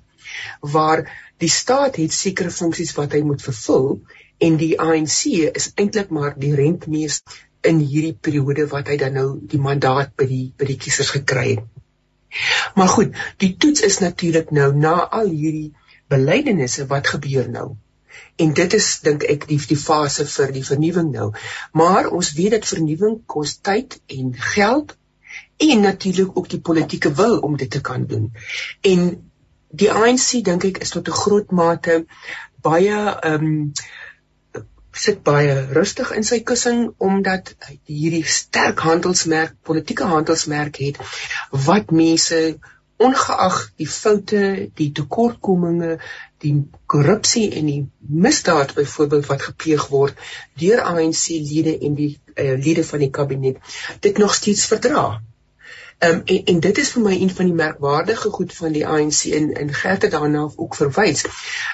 [0.62, 1.06] waar
[1.38, 4.02] die staat het sekere funksies wat hy moet vervul
[4.38, 5.22] en die ANC
[5.62, 10.26] is eintlik maar die rentmeester in hierdie periode wat hy dan nou die mandaat by
[10.30, 11.66] die by die kiesers gekry het.
[12.76, 15.74] Maar goed, die toets is natuurlik nou na al hierdie
[16.12, 17.76] belydenisse wat gebeur nou.
[18.36, 21.32] En dit is dink ek die die fase vir die vernuwing nou.
[21.72, 24.96] Maar ons weet dat vernuwing kos tyd en geld
[25.62, 28.32] en natuurlik ook die politieke wil om dit te kan doen.
[28.82, 29.12] En
[29.72, 32.06] die ANC dink ek is tot 'n groot mate
[32.62, 33.74] baie ehm um,
[34.92, 41.00] sit baie rustig in sy kussing omdat hy hierdie sterk handelsmerk, politieke handelsmerk het
[41.68, 42.60] wat mense
[43.02, 44.42] ongeag die foute,
[44.78, 45.98] die tekortkominge,
[46.42, 46.54] die
[46.86, 47.82] korrupsie en die
[48.26, 50.18] misdaad byvoorbeeld wat gepleeg word
[50.62, 55.22] deur ANC-lede en die uh, lede van die kabinet dit nog steeds verdra.
[56.02, 59.24] Um, en, en dit is vir my een van die merkwaardige goed van die ANC
[59.38, 61.26] in in Gerte daarna ook verwys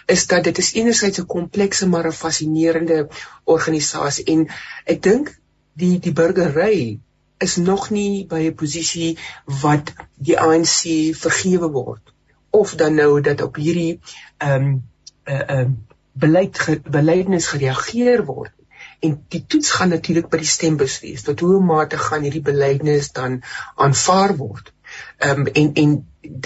[0.05, 3.07] is dat dit is enerzijds 'n komplekse maar 'n fascinerende
[3.43, 4.47] organisasie en
[4.83, 5.31] ek dink
[5.73, 6.99] die die burgery
[7.37, 9.17] is nog nie by 'n posisie
[9.63, 12.16] wat die ANC vergewe word
[12.63, 13.99] of dan nou dat op hierdie
[14.37, 15.75] ehm um, 'n uh, ehm uh,
[16.17, 18.53] beleid ge, beleidnes gereageer word
[18.99, 23.11] en die toets gaan natuurlik by die stembus wees tot hoe mate gaan hierdie beleidnes
[23.17, 23.41] dan
[23.75, 24.73] aanvaar word.
[25.17, 25.93] Ehm um, en en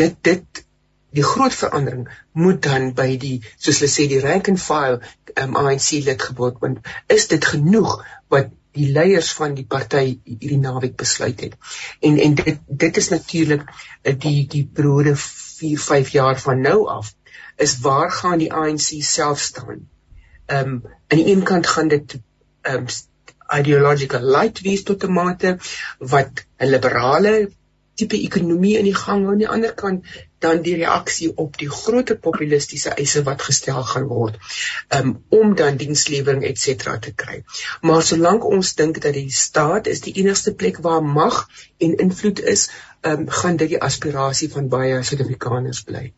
[0.02, 0.66] dit dit
[1.12, 5.00] die groot verandering moet dan by die soos hulle sê die rank and file
[5.36, 7.98] um, ANC lid geword want is dit genoeg
[8.32, 11.58] wat die leiers van die party hierdie naweek besluit het.
[12.00, 15.16] En en dit dit is natuurlik eh, die die periode
[15.62, 17.14] 4 5 jaar van nou af
[17.56, 19.88] is waar gaan die ANC self staan?
[20.46, 22.20] Ehm um, aan die een kant gaan dit
[22.62, 22.86] um,
[23.60, 25.58] ideological light wees tot 'n mate
[26.14, 27.34] wat 'n liberale
[28.00, 30.06] tipe ekonomie in die gang hou aan die ander kant
[30.42, 34.40] dan die reaksie op die groter populistiese eise wat gestel gaan word
[34.98, 37.42] um, om dan dienslewering et cetera te kry.
[37.82, 41.44] Maar solank ons dink dat die staat is die enigste plek waar mag
[41.78, 42.70] en invloed is,
[43.02, 46.10] um, gaan dit die aspirasie van baie Suid-Afrikaners bly.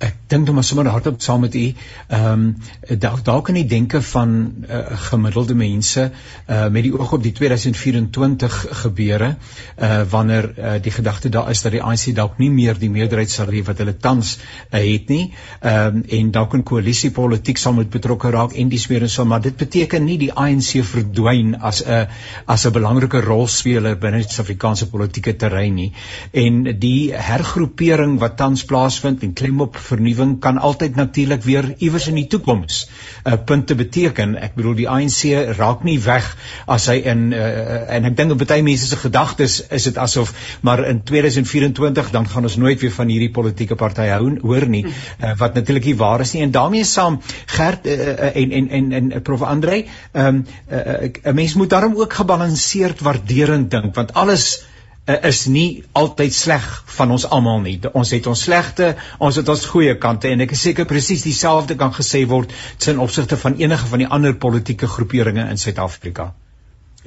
[0.00, 1.64] ek dink dan maar sommer hardop saam met u
[2.08, 4.34] ehm um, dalk dalk kan jy denke van
[4.68, 10.92] uh, gemiddelde mense uh, met die oog op die 2024 gebeure uh, wanneer uh, die
[10.92, 13.96] gedagte daar is dat die ANC dalk nie meer die meerderheid sal hê wat hulle
[13.96, 18.68] tans uh, het nie ehm um, en dalk 'n koalisiepolitiek sal moet betrokke raak en
[18.68, 22.06] dis meer en so maar dit beteken nie die ANC verdwyn as 'n
[22.46, 25.92] as 'n belangrike rolspeler binne die Suid-Afrikaanse politieke terrein nie.
[26.32, 29.76] En die hergroepering wat tans plaasvind en klem op
[30.20, 32.88] vernuwing kan altyd natuurlik weer iewers in die toekoms
[33.24, 34.36] 'n uh, punt te beteken.
[34.36, 38.44] Ek bedoel die ANC raak nie weg as hy in uh, en ek dink op
[38.44, 42.92] baie mense se gedagtes is dit asof maar in 2024 dan gaan ons nooit weer
[42.92, 44.84] van hierdie politieke party hou hoor nie.
[44.86, 46.42] Uh, wat natuurlik nie waar is nie.
[46.42, 49.42] En daarmee saam Gert uh, uh, en en en en Prof.
[49.42, 54.79] Andre ehm um, 'n uh, mens moet daarom ook gebalanseerd waarderend dink want alles uh,
[55.28, 57.78] is nie altyd sleg van ons almal nie.
[57.92, 61.76] Ons het ons slegte, ons het ons goeie kante en ek is seker presies dieselfde
[61.80, 66.30] kan gesê word ten opsigte van enige van die ander politieke groeperinge in Suid-Afrika.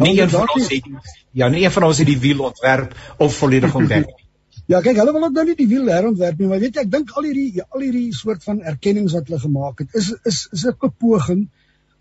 [0.01, 0.89] Nie een van ons het
[1.31, 4.19] ja, nie een van ons het die wiel ontwerp of volledig ontwerp nie.
[4.71, 6.91] Ja, kyk, hulle wil ook nou nie die wiel herontwerp nie, maar weet jy, ek
[6.93, 10.63] dink al hierdie al hierdie soort van erkennings wat hulle gemaak het, is is is
[10.69, 11.41] 'n poging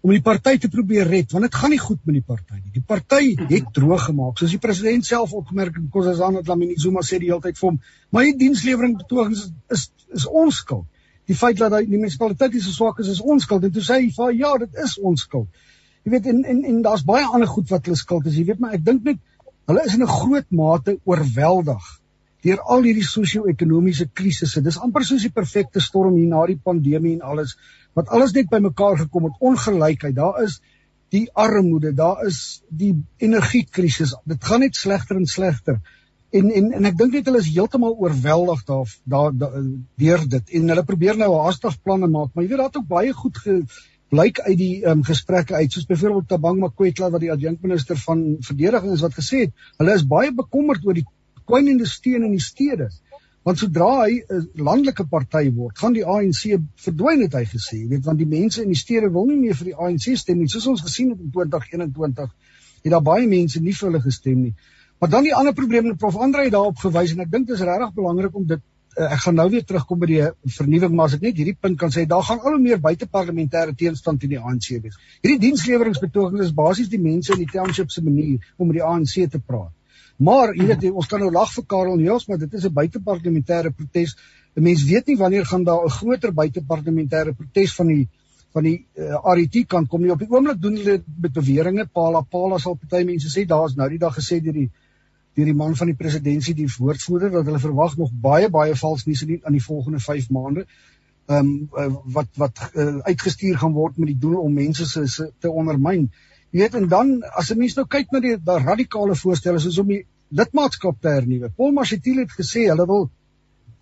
[0.02, 2.72] om die party te probeer red want dit gaan nie goed met die party nie.
[2.74, 4.38] Die party het droog gemaak.
[4.38, 7.42] Soos die president self opgemerk het, kos as aan dat Lamine Zuma sê die hele
[7.44, 7.78] tyd vir hom,
[8.18, 10.88] die dienslewering betogings is, is is ons skuld.
[11.30, 13.64] Die feit dat die munisipaliteit so swak is, is ons skuld.
[13.64, 15.48] En toe sê hy, "Va, ja, dit is ons skuld."
[16.04, 18.36] Jy weet en en en daar's baie ander goed wat hulle skuld is.
[18.36, 19.18] Jy weet maar ek dink net
[19.70, 22.02] hulle is in 'n groot mate oorweldig
[22.42, 24.60] deur al hierdie sosio-ekonomiese krisisse.
[24.60, 27.56] Dis amper soos die perfekte storm hier na die pandemie en alles
[27.98, 30.14] wat alles net bymekaar gekom het, ongelykheid.
[30.16, 30.60] Daar is
[31.12, 34.14] die armoede, daar is die energiekrisis.
[34.24, 35.80] Dit gaan net slegter en slegter.
[36.32, 40.72] En en en ek dink net hulle is heeltemal oorweldig daar daar deur dit en
[40.72, 43.42] hulle probeer nou haastig planne maak, maar jy weet daar het ook baie goed
[44.12, 48.96] blyk uit die um, gesprekke uit soos byvoorbeeld Tabang Makwetla wat die adjunkminister van verdediging
[48.96, 51.06] is wat gesê het, hulle is baie bekommerd oor die
[51.48, 52.88] kwynende steen in die stede
[53.42, 58.04] want sodra hy 'n landelike party word, gaan die ANC verdwyn het hy gesê, weet
[58.06, 60.66] want die mense in die stede wil nie meer vir die ANC stem nie, soos
[60.66, 62.30] ons gesien het in 2021
[62.82, 64.54] het daar baie mense nie vir hulle gestem nie.
[64.98, 67.64] Maar dan die ander probleem en Prof Andre daarop gewys en ek dink dit is
[67.66, 68.60] regtig belangrik om dit
[68.98, 70.20] uh, ek gaan nou weer terugkom by die
[70.56, 73.74] vernuwing maar as ek net hierdie punt kan sê daar gaan al hoe meer buiteparlementêre
[73.78, 74.98] teenstand teen die ANC wees.
[75.24, 79.16] Hierdie diensleweringspogings is basies die mense in die township se manier om met die ANC
[79.30, 79.72] te praat.
[80.16, 83.70] Maar jy weet ons kan nou lag vir Karel Neels, maar dit is 'n buiteparlementêre
[83.70, 84.16] protes.
[84.56, 88.08] 'n mens weet nie wanneer gaan daar 'n groter buiteparlementêre protes van die
[88.52, 90.10] van die uh, eh, RET kant kom nie.
[90.12, 91.86] Op die oomblik doen hulle met beweringe.
[91.92, 94.70] Pala Pala sal party mense sê daar's nou die dag gesê deur die
[95.34, 99.06] deur die man van die presidentskap die woordvoerder dat hulle verwag nog baie baie vals
[99.06, 100.66] nuus in die volgende 5 maande.
[101.26, 105.06] Ehm um, uh, wat wat uh, uitgestuur gaan word met die doel om mense se,
[105.06, 106.10] se te ondermyn.
[106.52, 109.78] Jy weet en dan as 'n mens nou kyk na die, die radikale voorstelle soos
[109.78, 111.50] om die lidmaatskap te hernuwe.
[111.56, 113.10] Paul Mashatile het gesê hulle wil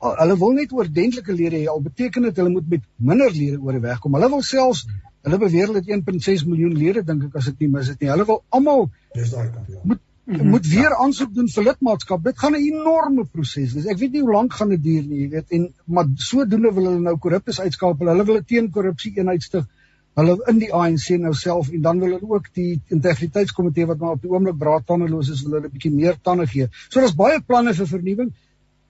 [0.01, 3.77] hulle wil net oordentlike lede hê al beteken dit hulle moet met minder lede oor
[3.77, 4.15] die weg kom.
[4.17, 4.87] Hulle wil selfs
[5.27, 8.13] hulle beweer hulle het 1.6 miljoen lede dink ek as ek nie mis dit nie.
[8.15, 9.83] Hulle wil almal dis daai kant ja.
[9.83, 10.51] Moet mm -hmm.
[10.55, 12.25] moet weer aansoek doen vir lidmaatskap.
[12.25, 13.87] Dit gaan 'n enorme proses wees.
[13.87, 15.51] Ek weet nie hoe lank gaan dit duur nie, jy weet.
[15.51, 18.07] En maar sodoende wil hulle nou korruptes uitskakel.
[18.07, 19.67] Hulle wil 'n teenkorrupsie eenheid stig.
[20.19, 24.17] Hulle in die ANC nou self en dan wil hulle ook die integriteitskomitee wat maar
[24.19, 26.69] op die oomblik braadtandeloos is, wil hulle 'n bietjie meer tande gee.
[26.89, 28.33] So daar's baie planne vir vernuwing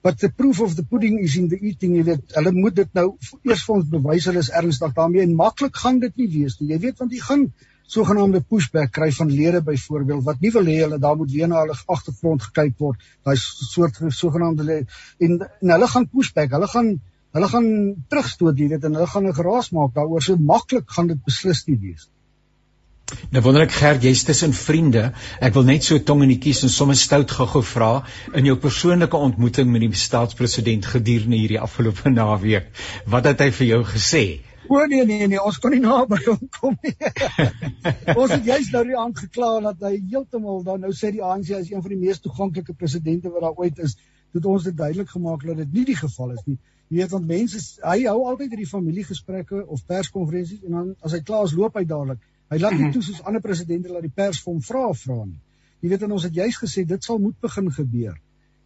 [0.03, 2.33] but the proof of the pudding is in the eating jy weet.
[2.35, 5.99] Hulle moet dit nou eers vir ons bewys hulle is ernstig daarmee en maklik gaan
[5.99, 6.71] dit nie wees nie.
[6.73, 7.45] Jy weet want jy gaan
[7.91, 11.63] sogenaamde pushback kry van lede byvoorbeeld wat nie wil hê hulle daar moet weer na
[11.63, 16.93] hulle agtergrond gekyk word daai soort sogenaamde en, en hulle gaan pushback hulle gaan
[17.35, 17.69] hulle gaan
[18.09, 21.67] terugstoot jy weet en hulle gaan 'n geraas maak daaroor so maklik gaan dit beslis
[21.67, 22.21] nie wees nie
[23.31, 25.01] Nou wonder ek Gert, jy's tussen vriende.
[25.43, 27.89] Ek wil net so tong in die kies en sommer stout gou-gou vra
[28.37, 32.71] in jou persoonlike ontmoeting met die staatspresident gedurende hierdie afgelope naweek.
[33.15, 34.23] Wat het hy vir jou gesê?
[34.71, 36.93] O nee nee nee, ons kon nie naby hom kom nie.
[38.21, 41.51] ons het juist nou die aand gekla dat hy heeltemal dan nou sê die ANC
[41.57, 43.97] is een van die mees toeganklike presidente wat daar ooit is.
[44.31, 46.59] Dit ons het duidelik gemaak dat dit nie die geval is nie.
[46.91, 51.21] Jy weet want mense hy hou altyd hierdie familiegesprekke of perskonferensies en dan as hy
[51.23, 52.19] klaar is loop hy dadelik.
[52.51, 55.39] Hy laat nie toe soos ander presidente laat die pers vir hom vra vra nie.
[55.81, 58.17] Jy weet en ons het juis gesê dit sal moet begin gebeur.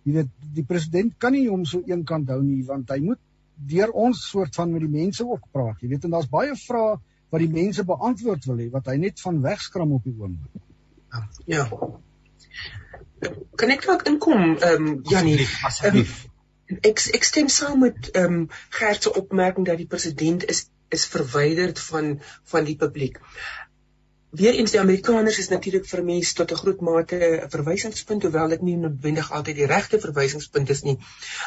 [0.09, 3.21] Jy weet die president kan nie hom so eenkant hou nie want hy moet
[3.69, 5.77] deur ons soort van met die mense ook praat.
[5.85, 6.97] Jy weet en daar's baie vrae
[7.29, 10.63] wat die mense beantwoord wil hê wat hy net van wegskram op die oomblik.
[11.45, 11.69] Ja.
[13.55, 16.23] Kan ek dalk inkom ehm um, Janie asseblief.
[16.25, 16.34] Um,
[16.67, 21.05] ek ek stem saam met ehm um, Gert se opmerking dat die president is is
[21.05, 22.21] verwyderd van
[22.53, 23.21] van die publiek
[24.35, 28.53] weer eens die Amerikaners is natuurlik vir mense tot 'n groot mate 'n verwysingspunt hoewel
[28.53, 30.97] dit nie noodwendig altyd die regte verwysingspunt is nie.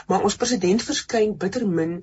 [0.06, 2.02] Maar ons president verskyn bitter min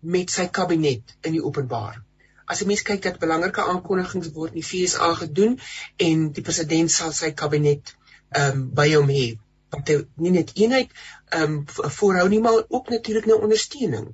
[0.00, 2.02] met sy kabinet in die openbaar.
[2.44, 5.58] As jy mens kyk dat belangrike aankondigings word in die FSA gedoen
[5.96, 7.94] en die president sal sy kabinet
[8.30, 9.38] ehm um, by hom hê
[9.70, 10.94] wat hy nie net eenheid
[11.30, 14.08] ehm um, voorhou nie maar ook natuurlik nou ondersteuning.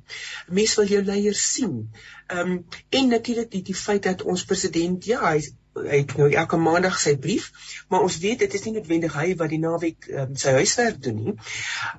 [0.48, 1.78] Mense wil jou leiers sien.
[2.26, 5.40] Ehm um, en natuurlik die die feit dat ons president ja, hy
[5.76, 7.50] hy het nou elke maandag sy brief,
[7.88, 11.18] maar ons weet dit is nie noodwendig hy wat die naweek um, sy huiswerk doen
[11.24, 11.34] nie.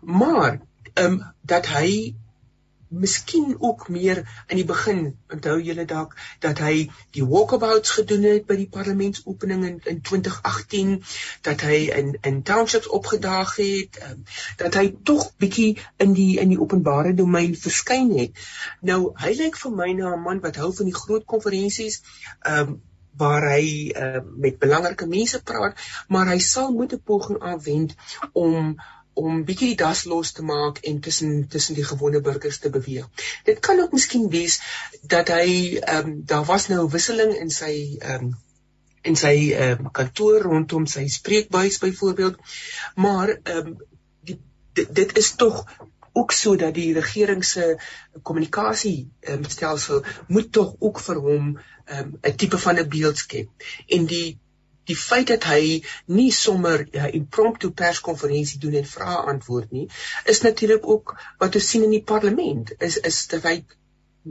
[0.02, 0.60] Maar
[0.94, 2.16] ehm um, dat hy
[2.88, 5.02] miskien ook meer in die begin
[5.34, 10.94] onthou julle dalk dat hy die walkabouts gedoen het by die parlementsopening in, in 2018
[11.48, 14.24] dat hy in in townships opgedaag het um,
[14.64, 18.44] dat hy tog bietjie in die in die openbare domein verskyn het.
[18.82, 22.02] Nou hy lyk vir my na 'n man wat hou van die groot konferensies
[22.48, 22.80] um,
[23.18, 27.96] waar hy uh, met belangrike mense praat, maar hy sal moet 'n poging aanwend
[28.34, 28.76] om
[29.18, 33.08] om bietjie die das los te maak en tussen tussen die gewone burgers te beweeg.
[33.50, 34.60] Dit kan ook miskien wees
[35.02, 35.50] dat hy
[35.80, 38.36] ehm um, daar was nou 'n wisseling in sy ehm um,
[39.02, 42.38] in sy ehm um, kantoor rondom sy spreekbuis byvoorbeeld.
[42.96, 43.78] Maar ehm um,
[44.74, 45.66] dit dit is tog
[46.18, 47.78] ook sodat die regering se
[48.22, 51.46] kommunikasie um, stelsel moet tog ook vir hom
[51.86, 53.50] ehm, 'n um, tipe van 'n beeld skep.
[53.88, 54.40] En die
[54.88, 59.90] die feit dat hy nie sommer 'n ja, impromptu perskonferensie doen en vrae antwoord nie,
[60.26, 62.72] is natuurlik ook wat ons sien in die parlement.
[62.80, 63.58] Is is dat hy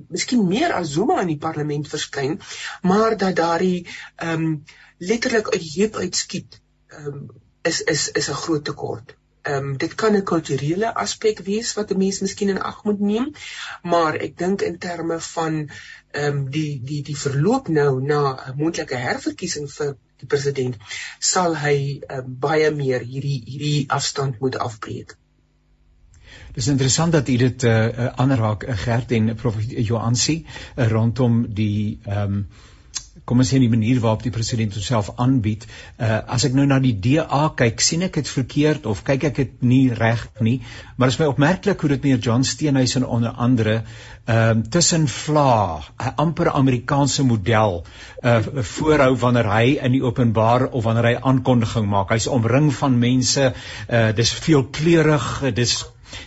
[0.08, 2.40] miskien meer as Zuma in die parlement verskyn,
[2.82, 4.64] maar dat daardie ehm um,
[4.98, 7.30] letterlik uit die heup uitskiet ehm um,
[7.62, 9.16] is is is 'n groot tekort.
[9.42, 13.00] Ehm um, dit kan 'n kulturele aspek wees wat 'n mens miskien in ag moet
[13.00, 13.32] neem,
[13.82, 15.54] maar ek dink in terme van
[16.10, 20.76] ehm um, die die die verloop nou na 'n moontlike herverkiesing vir die president
[21.20, 21.76] sal hy
[22.16, 25.16] um, baie meer hierdie hierdie afstand moet afbreek.
[26.56, 31.98] Dis interessant dat u dit uh, uh, aanraak Gert en Prof Joansi uh, rondom die
[32.04, 32.48] ehm um,
[33.26, 35.66] kom ons sê die manier waarop die president homself aanbied.
[35.98, 39.40] Uh as ek nou na die DA kyk, sien ek dit verkeerd of kyk ek
[39.40, 40.60] dit nie reg nie,
[40.96, 43.82] maar is my opmerklik hoe dit meneer John Steenhuisen onder andere
[44.26, 47.84] ehm uh, tussen vla, 'n amper Amerikaanse model
[48.22, 48.38] uh
[48.76, 52.10] voorhou wanneer hy in die openbaar of wanneer hy aankondiging maak.
[52.10, 53.52] Hy's omring van mense,
[53.88, 55.76] uh dis veelkleurig, dis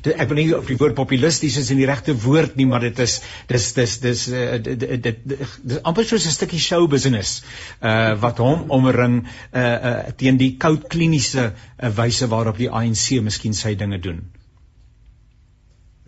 [0.04, 2.84] dit, ek wil nie of die woord populisties is in die regte woord nie maar
[2.86, 3.20] dit is
[3.52, 7.44] dis dis dis uh, dit dit dis amper soos 'n stukkie show business
[7.82, 13.22] uh wat hom omring uh, uh teen die koud kliniese uh, wyse waarop die ANC
[13.24, 14.22] miskien sy dinge doen.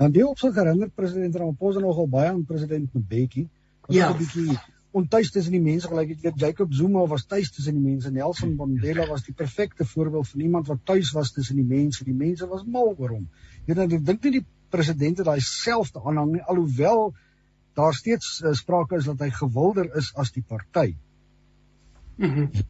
[0.01, 3.47] Dan die opsig herinner president Ramaphosa nogal baie aan president Mbeki.
[3.88, 4.09] Ja.
[4.09, 4.59] 'n bietjie
[4.91, 6.39] ontuis tussen die mense gelyk het.
[6.39, 8.11] Jacob Zuma was tuis tussen die mense.
[8.11, 12.03] Nelson Mandela was die perfekte voorbeeld van iemand wat tuis was tussen die mense.
[12.03, 13.30] Die mense was mal oor hom.
[13.68, 17.12] Jy ek dink nie die president het daai selfde aanhang nie alhoewel
[17.78, 20.93] daar steeds uh, sprake is dat hy gewilder is as die party.
[22.18, 22.47] Mhm.
[22.49, 22.70] Mm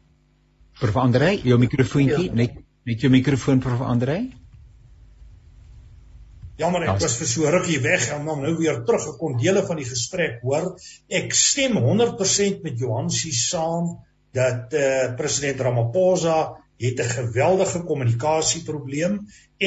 [0.81, 2.33] Prof Andre, jou mikrofoontjie, ja.
[2.33, 2.55] net
[2.89, 4.15] net jou mikrofoon prof Andre.
[6.57, 9.85] Jammer, ek was vir so rukkie weg en dan nou weer teruggekom dele van die
[9.85, 10.71] gesprek hoor.
[11.09, 13.95] Ek stem 100% met Johansie saam
[14.33, 16.37] dat eh uh, president Ramaphosa
[16.81, 19.13] het 'n geweldige kommunikasieprobleem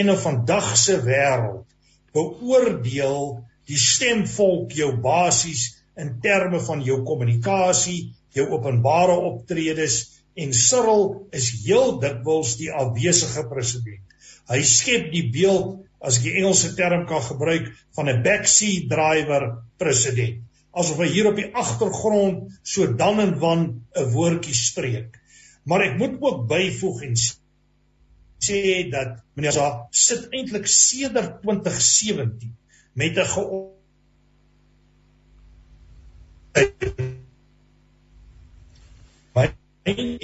[0.01, 1.65] en in vandag se wêreld
[2.13, 5.63] beoordeel die stemvolk jou basies
[5.97, 13.47] in terme van jou kommunikasie, jou openbare optredes en Cyril is heel dikwels die afwesige
[13.49, 14.03] president.
[14.51, 19.63] Hy skep die beeld as ek die Engelse term kan gebruik van 'n backseat driver
[19.79, 20.43] president
[20.75, 23.63] asof hy hier op die agtergrond so dan en wan
[23.95, 25.21] 'n woordjie spreek
[25.65, 27.15] maar ek moet ook byvoeg en
[28.45, 28.61] sê
[28.93, 32.57] dat meneer Sa sit eintlik sedert 2017
[32.93, 33.45] met 'n ge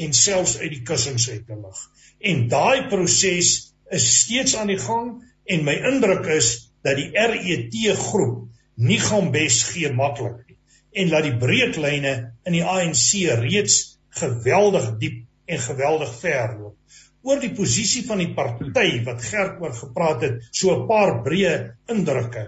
[0.00, 1.80] en selfs uit die kussings uit te lig.
[2.18, 3.50] En daai proses
[3.90, 8.48] is steeds aan die gang en my indruk is dat die RET groep
[8.80, 10.56] nie gaan bes gee maklik nie
[10.90, 12.14] en dat die breeklyne
[12.48, 13.02] in die ANC
[13.42, 15.19] reeds geweldig diep
[15.50, 16.76] en geweldig ver loop.
[17.26, 21.54] Oor die posisie van die party wat Gert oor gepraat het, so 'n paar breë
[21.94, 22.44] indrukke.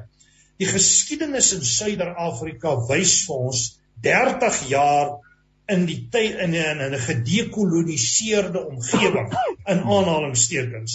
[0.59, 3.63] Die geskiedenis in Suider-Afrika wys vir ons
[4.07, 5.19] 30 jaar
[5.73, 9.33] in die tyd in 'n gedekoloniseerde omgewing
[9.67, 10.95] in aanhalingstekens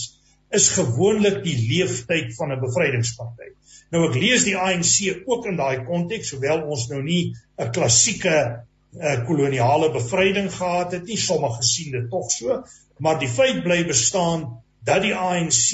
[0.49, 3.49] is gewoonlik die leeftyd van 'n bevrydingsparty.
[3.91, 8.64] Nou ek lees die ANC ook in daai konteks, hoewel ons nou nie 'n klassieke
[8.99, 12.61] uh, koloniale bevryding gehad het nie, sommige sien dit tog so,
[13.03, 14.47] maar die feit bly bestaan
[14.87, 15.73] dat die ANC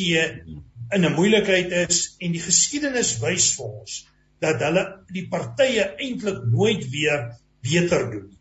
[0.93, 4.01] in 'n moeilikheid is en die geskiedenis wys vir ons
[4.43, 4.84] dat hulle
[5.15, 7.30] die partye eintlik nooit weer
[7.63, 8.39] beter doen nie.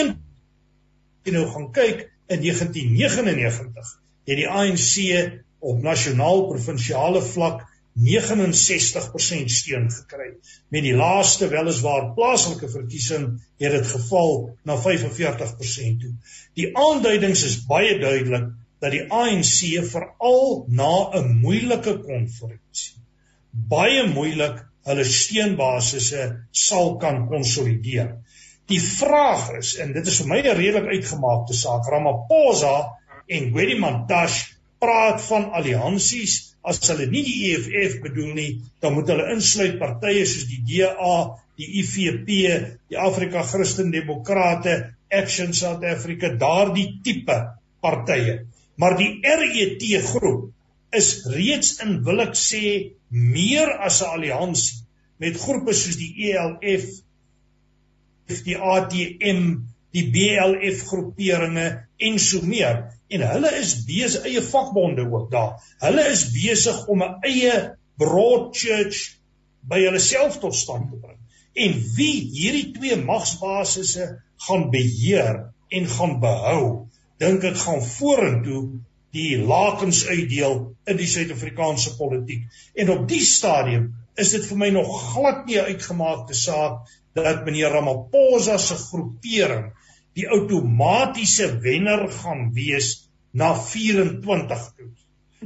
[0.00, 0.16] Een
[1.24, 3.92] jy nou gaan kyk in 1999
[4.28, 4.90] het die ANC
[5.64, 7.62] op nasionaal provinsiale vlak
[7.94, 10.32] 69% steun gekry.
[10.68, 13.28] Met die laaste weliswaar plaaslike verkiesing
[13.62, 14.34] het dit geval
[14.64, 16.12] na 45% toe.
[16.58, 18.50] Die aanduidings is baie duidelik
[18.82, 23.04] dat die ANC veral na 'n moeilike konferensie
[23.54, 26.24] baie moeilik hulle steunbasisse
[26.64, 28.10] sal kan konsolideer.
[28.68, 31.86] Die vraag is en dit is vir my 'n redelik uitgemaakte saak.
[31.88, 38.94] Ramaphosa en Gwedi Mantashe praat van alliansies, as hulle nie die EFF bedoel nie, dan
[38.96, 41.16] moet hulle insluit partye soos die DA,
[41.60, 42.30] die IFP,
[42.90, 47.36] die Afrika Christen Demokrate, Action South Africa, daardie tipe
[47.84, 48.40] partye.
[48.80, 50.50] Maar die RET groep
[50.94, 52.64] is reeds in wil ek sê
[53.10, 54.82] meer as 'n alliansie
[55.18, 56.86] met groepe soos die ELF,
[58.48, 59.42] die ATM,
[59.94, 61.66] die BLF groeperinge
[61.98, 65.58] en so meer en hulle is besig eie vakbonde ook daar.
[65.84, 69.18] Hulle is besig om 'n eie broad church
[69.68, 71.18] by hulle self tot stand te bring.
[71.54, 74.08] En wie hierdie twee magsbasisse
[74.46, 76.88] gaan beheer en gaan behou,
[77.22, 78.62] dink ek gaan vorentoe
[79.14, 80.56] die lakens uitdeel
[80.90, 82.48] in die Suid-Afrikaanse politiek.
[82.74, 87.70] En op die stadium is dit vir my nog glad nie uitgemaakte saak dat meneer
[87.70, 89.70] Ramaphosa se groepering
[90.14, 94.90] die outomatiese wenner gaan wees na 24 toe.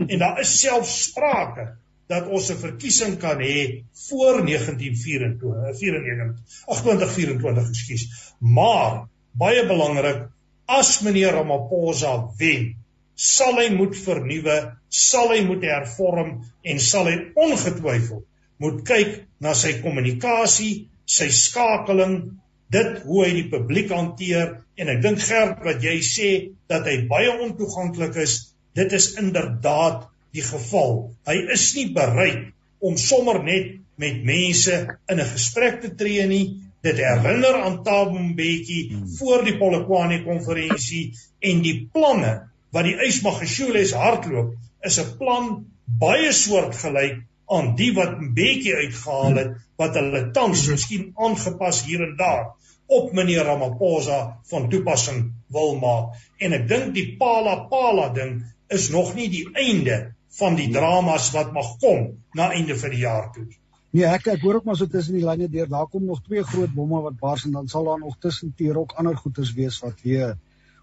[0.07, 1.71] En daar is selfs sprake
[2.09, 6.37] dat ons 'n verkiesing kan hê voor 1924 94
[6.83, 8.05] 2024 ekskuus.
[8.39, 10.29] Maar baie belangrik
[10.67, 12.77] as meneer Ramaphosa wen,
[13.15, 18.25] sal hy moet vernuwe, sal hy moet hervorm en sal hy ongetwyfeld
[18.59, 22.39] moet kyk na sy kommunikasie, sy skakeling,
[22.75, 26.31] dit hoe hy die publiek hanteer en ek dink Gert wat jy sê
[26.71, 30.07] dat hy baie ontoeganklik is, dit is inderdaad
[30.37, 31.09] die geval.
[31.27, 32.51] Hy is nie bereid
[32.85, 34.75] om sommer net met mense
[35.11, 36.61] in 'n gesprek te tree nie.
[36.83, 38.81] Dit herinner aan Thabo Mbeki
[39.19, 44.55] voor die Polokwane konferensie en die planne wat die Ysmagashule hardloop
[44.85, 45.67] is 'n plan
[45.99, 47.25] baie soortgelyk
[47.57, 52.45] aan die wat 'n bietjie uitgehaal het wat hulle tans miskien aangepas hier en daar
[52.87, 56.17] op meneer Ramaphosa van toepassing wil maak.
[56.39, 61.31] En ek dink die Pala Pala ding is nog nie die einde van die dramas
[61.37, 63.47] wat mag kom na einde van die jaar toe.
[63.91, 66.43] Nee, ek ek hoor ook maar so tussen die lyne deur, daar kom nog twee
[66.45, 69.79] groot bomme wat bars en dan sal daar nog tussen teer ook ander goeters wees
[69.85, 70.37] wat weer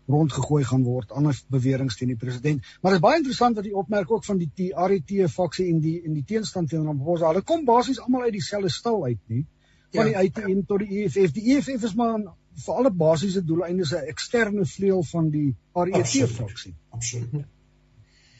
[0.07, 2.61] rondgegooi gaan word, ander beweringe teen die president.
[2.81, 5.97] Maar dit is baie interessant wat die opmerk ook van die TRT faksie en die
[6.05, 7.31] en die teenstand teen Ramaphosa.
[7.33, 9.45] Hulle kom basies almal uit dieselfde stil uit, nie?
[9.95, 10.21] Van ja.
[10.21, 11.33] die ITM tot die EFF.
[11.33, 12.19] Die EFF is maar
[12.65, 16.73] vir alle basiese doeleindes 'n eksterne vleuel van die RET faksie.
[16.89, 17.45] Absoluut.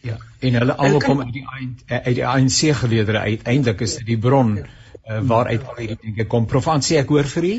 [0.05, 4.19] Ja, en hulle almal kom uit die uit die ANC geleedere uiteindelik is dit die
[4.21, 6.45] bron uh, waaruit al hierdie dinge kom.
[6.45, 7.55] Prof Ansie, ek hoor vir u.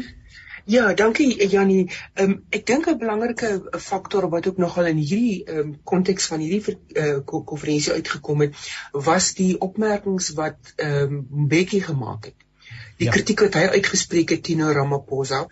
[0.67, 1.91] Ja, dankie Jannie.
[2.19, 6.75] Um, ek dink 'n belangrike faktor wat ook nogal in hierdie um, konteks van hierdie
[7.03, 8.59] uh, konferensie uitgekom het,
[8.93, 12.46] was die opmerkings wat ehm um, Bekkie gemaak het
[12.97, 13.13] die ja.
[13.13, 15.47] kritiek wat hy uitgespreek het teen Ramaphosa.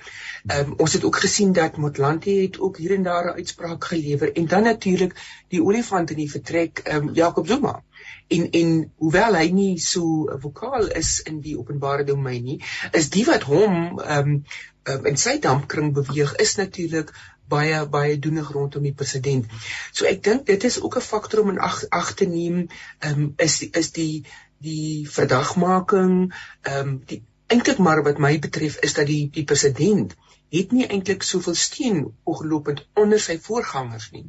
[0.47, 3.84] Ehm um, ons het ook gesien dat Motlanthe het ook hier en daar 'n uitspraak
[3.84, 5.14] gelewer en dan natuurlik
[5.49, 7.82] die olifant in die vertrek ehm um, Jacob Zuma.
[8.28, 12.61] En en hoewel hy nie so vokaal is in die openbare domein nie,
[12.92, 14.45] is die wat hom ehm um,
[14.84, 17.12] um, in sy dampkring beweeg is natuurlik
[17.49, 19.47] baie baie doenig rondom die president.
[19.92, 22.68] So ek dink dit is ook 'n faktor om in ag ag te neem,
[22.99, 24.24] ehm um, is is die
[24.59, 26.32] die verdagmaking,
[26.62, 30.14] ehm um, die eintlik maar wat my betref is dat die die president
[30.55, 34.24] het nie eintlik soveel steun oorlopend onder sy voorgangers nie.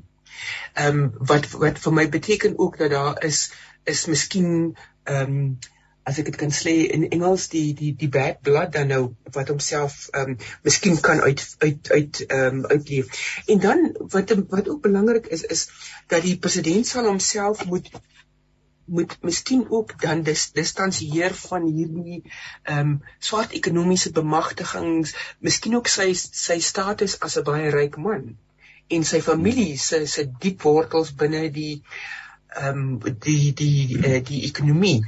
[0.74, 3.40] Ehm um, wat wat vir my beteken ook dat daar is
[3.84, 4.52] is miskien
[5.04, 5.58] ehm um,
[6.06, 9.04] as ek dit kan sê in Engels die die die bad blood dan nou
[9.38, 10.38] wat homself ehm um,
[10.68, 13.24] miskien kan uit uit uit ehm um, uitleef.
[13.54, 15.66] En dan wat wat ook belangrik is is
[16.14, 17.90] dat die president sal homself moet
[18.86, 22.22] moet miskien ook dan dis distansieer van hierdie
[22.64, 28.36] ehm um, swart ekonomiese bemagtigings, miskien ook sy sy status as 'n baie ryk man
[28.88, 31.82] en sy familie se se diep wortels binne die
[32.56, 35.02] ehm um, die die uh, die ekonomie.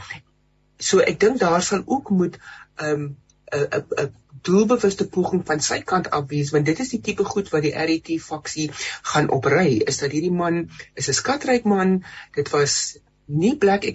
[0.80, 2.40] So ek dink daar sal ook moet
[2.76, 3.16] ehm um,
[3.54, 4.14] 'n 'n
[4.48, 7.74] doelbewuste poging van sy kant af wees want dit is die tipe goed wat die
[7.90, 8.68] RET faksie
[9.12, 12.04] gaan oprei is dat hierdie man is 'n skatryk man
[12.36, 12.98] dit was
[13.28, 13.86] nie black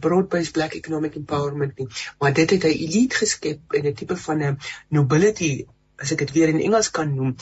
[0.00, 1.88] broad based black economic empowerment nie
[2.20, 4.58] maar dit het 'n elite geskep in 'n tipe van 'n
[4.88, 5.66] nobility
[5.96, 7.32] as ek dit weer in Engels kan noem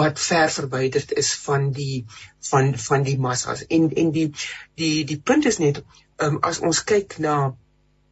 [0.00, 2.04] wat ver verwyderd is van die
[2.50, 3.64] van van die massas.
[3.66, 4.28] En en die
[4.80, 5.82] die die punt is net
[6.16, 7.38] um, as ons kyk na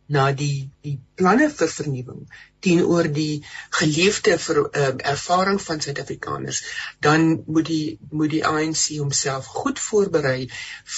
[0.07, 2.26] na die die planne vir vernuwing
[2.66, 3.43] teenoor die
[3.80, 6.62] geleefde vir um, ervaring van Suid-Afrikaners
[7.07, 10.47] dan moet die moet die ANC homself goed voorberei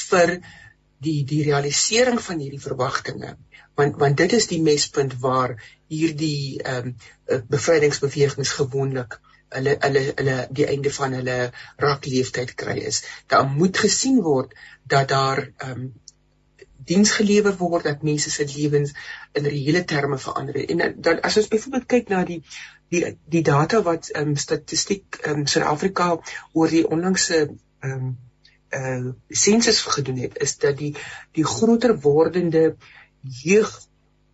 [0.01, 0.35] vir
[1.07, 3.37] die die realisering van hierdie verwagtinge
[3.79, 9.21] want want dit is die mespunt waar hierdie ehm um, bevrydingsbewegings gewoonlik
[9.57, 11.37] hulle hulle hulle die einde van hulle
[11.85, 13.03] raakleeftyd kry is.
[13.27, 14.55] Daar moet gesien word
[14.95, 15.89] dat daar ehm um,
[16.89, 18.95] diens gelewer word dat mense se lewens
[19.37, 22.39] in reële terme verander en dan as ons byvoorbeeld kyk na die
[22.95, 23.03] die
[23.35, 26.09] die data wat ehm um, statistiek ehm um, Suid-Afrika
[26.53, 28.17] oor die onlangse ehm um,
[28.71, 30.95] uh sensus gedoen het is dat die
[31.33, 32.77] die groter wordende
[33.43, 33.89] jeug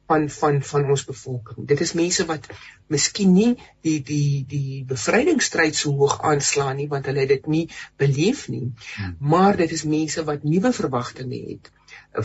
[0.06, 1.66] van van van ons bevolking.
[1.66, 2.46] Dit is mense wat
[2.92, 7.64] miskien nie die die die bevrydingsstryd so hoog aanslaan nie want hulle het dit nie
[8.00, 8.66] beleef nie.
[8.96, 9.16] Hmm.
[9.18, 11.72] Maar dit is mense wat nuwe verwagtinge het,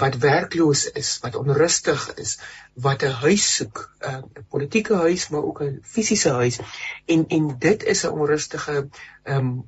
[0.03, 2.38] wat werkloos is, wat onrustig is,
[2.74, 6.60] wat 'n huis soek, 'n uh, politieke huis maar ook 'n fisiese huis.
[7.05, 8.88] En en dit is 'n onrustige
[9.24, 9.68] ehm um,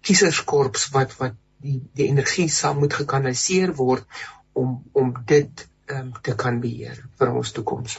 [0.00, 4.04] kieserskorps wat wat die die energie sal moet gekanaliseer word
[4.52, 7.98] om om dit um, te kan beheer vir ons toekoms.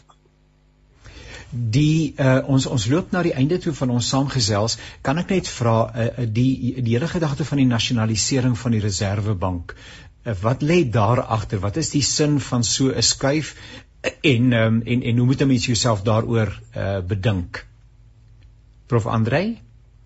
[1.51, 4.77] Die uh, ons ons loop na die einde toe van ons saamgesels.
[5.05, 9.75] Kan ek net vra uh, die die hele gedagte van die nasionalisering van die Reserwebank.
[10.25, 11.61] Uh, wat lê daar agter?
[11.63, 13.55] Wat is die sin van so 'n skuif
[14.21, 17.65] en um, en en hoe moet 'n mens jouself daaroor uh, bedink?
[18.87, 19.64] Prof Andrei?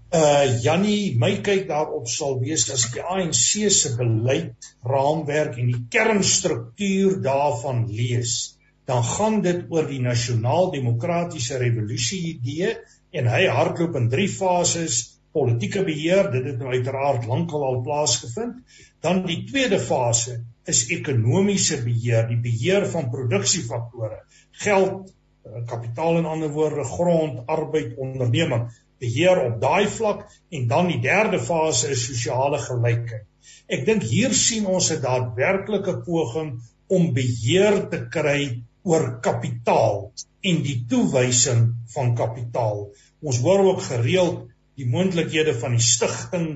[0.10, 5.84] Uh Jannie my kyk daarop sal wees as die ANC se beleid raamwerk en die
[5.94, 8.56] kernstruktuur daarvan lees.
[8.90, 12.74] Dan gaan dit oor die nasionaal-demokratiese revolusie idee
[13.14, 18.66] en hy hardloop in drie fases politieke beheer dit het nou uiteraard lankal al plaasgevind.
[19.06, 24.24] Dan die tweede fase is ekonomiese beheer die beheer van produksiefaktore
[24.66, 25.14] geld
[25.46, 31.02] eh, kapitaal en ander woorde grond arbeid onderneming beheer op daai vlak en dan die
[31.04, 33.26] derde fase is sosiale gelykheid.
[33.70, 40.62] Ek dink hier sien ons 'n daadwerklike poging om beheer te kry oor kapitaal en
[40.64, 42.90] die toewysing van kapitaal.
[43.22, 44.48] Ons hoor ook gereeld
[44.80, 46.48] die moontlikhede van die stigting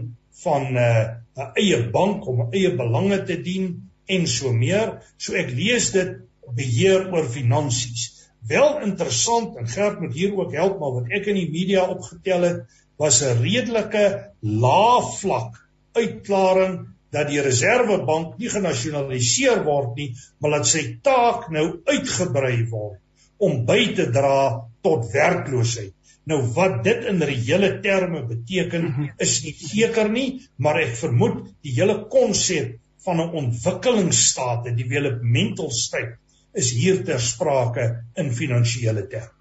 [0.44, 1.04] van 'n uh,
[1.38, 5.02] 'n eie bank om eie belange te dien en so meer.
[5.18, 6.18] So ek lees dit
[6.56, 8.22] beheer oor finansies.
[8.48, 12.48] Wel interessant en Gert moet hier ook help maar wat ek in die media opgetel
[12.48, 14.06] het was 'n redelike
[14.41, 15.62] lae vlak
[15.94, 20.10] uitklaring dat die reservebank nie genasionaliseer word nie,
[20.41, 23.00] maar dat sy taak nou uitgebrei word
[23.38, 25.94] om by te dra tot werkloosheid.
[26.30, 29.10] Nou wat dit in reële terme beteken mhm.
[29.20, 35.72] is nie seker nie, maar ek vermoed die hele konsep van 'n ontwikkelingsstaat, die developmental
[35.72, 36.16] state,
[36.54, 37.86] is hier ter sprake
[38.16, 39.34] in finansiële terme.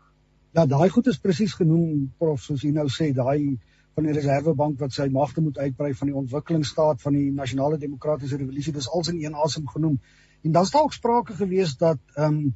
[0.52, 3.58] Ja, daai goed is presies genoem prof soos jy nou sê, daai
[3.96, 8.40] van die Reservebank wat sy magte moet uitbrei van die ontwikkelingsstaat van die nasionale demokratiese
[8.40, 9.98] revolusie dis als in een asem genoem.
[10.42, 12.52] En dan staan ook sprake gewees dat ehm um,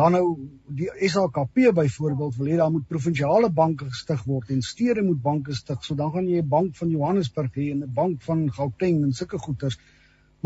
[0.00, 0.26] dan nou
[0.78, 5.54] die SAKP byvoorbeeld wil hê daar moet provinsiale banke gestig word en stede moet banke
[5.54, 5.82] stig.
[5.84, 9.12] So dan gaan jy 'n bank van Johannesburg hê en 'n bank van Gauteng en
[9.12, 9.76] sulke goeters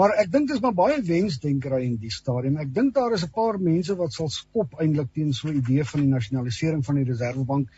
[0.01, 2.57] maar ek dink dis maar baie wensdenkery in die stadium.
[2.63, 5.85] Ek dink daar is 'n paar mense wat sal skop eintlik teen so 'n idee
[5.85, 7.69] van die nasionalisering van die Reservebank.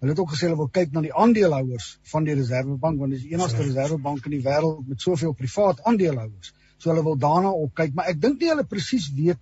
[0.00, 3.18] Hulle het ook gesê hulle wil kyk na die aandeelhouers van die Reservebank want dit
[3.18, 6.54] is die enigste Reservebank in die wêreld met soveel privaat aandeelhouers.
[6.78, 9.38] So hulle wil daarna op kyk, maar ek dink nie hulle presies weet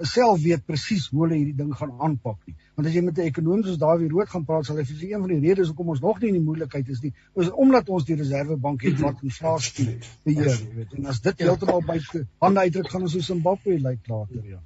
[0.00, 2.54] self weet presies hoe hulle hierdie ding gaan aanpak nie.
[2.76, 5.20] Want as jy met 'n ekonom soos Dawie Rood gaan praat, sal hy vir een
[5.20, 8.04] van die redes hoekom ons nog nie in die moeilikheid is nie, is omdat ons
[8.04, 10.92] die Reservebank het wat inflasie beheer, jy weet.
[10.98, 11.98] En as dit heeltemal by
[12.40, 14.60] hande uitdruk gaan ons so Zimbabwe lyk later, ja.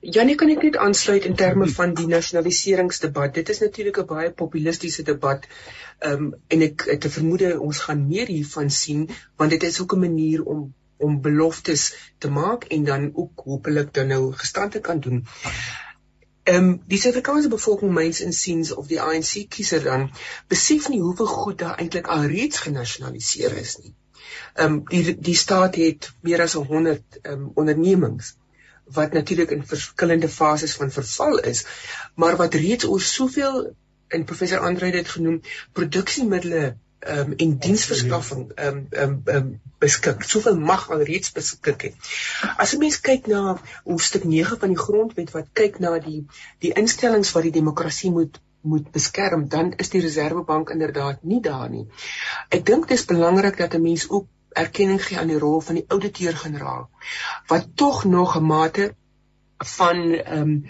[0.00, 3.34] Janie kan ek net aansluit in terme van die nasionaliseringsdebat.
[3.34, 5.46] Dit is natuurlik 'n baie populistiese debat.
[5.98, 9.80] Ehm um, en ek het 'n vermoede ons gaan meer hiervan sien want dit is
[9.80, 11.86] ook 'n manier om om beloftes
[12.18, 15.26] te maak en dan ook hopelik dan nou gestand te kan doen.
[16.46, 20.10] Ehm um, die Suid-Afrikaanse bevolking meins insiens of die ANC kiezer dan
[20.48, 23.94] besef nie hoeveel goed daar eintlik alreeds genasionaliseer is nie.
[24.54, 28.36] Ehm um, die die staat het meer as 100 ehm um, ondernemings
[28.98, 31.64] wat natuurlik in verskillende fases van verval is,
[32.14, 33.74] maar wat reeds oor soveel
[34.08, 35.40] in professor Andre het genoem
[35.72, 40.22] produksiemiddels um, en diensverskaffing um, um, um, beskik.
[40.22, 41.94] Soveel mag al reeds beskik het.
[42.56, 46.26] As 'n mens kyk na hoofstuk 9 van die grondwet wat kyk na die
[46.58, 51.70] die instellings wat die demokrasie moet moet beskerm, dan is die Reservebank inderdaad nie daar
[51.70, 51.86] nie.
[52.48, 55.74] Ek dink dit is belangrik dat 'n mens ook erkenning gee aan die rol van
[55.74, 56.88] die ouditeur-generaal
[57.46, 58.94] wat tog nog 'n mate
[59.56, 60.66] van ehm um,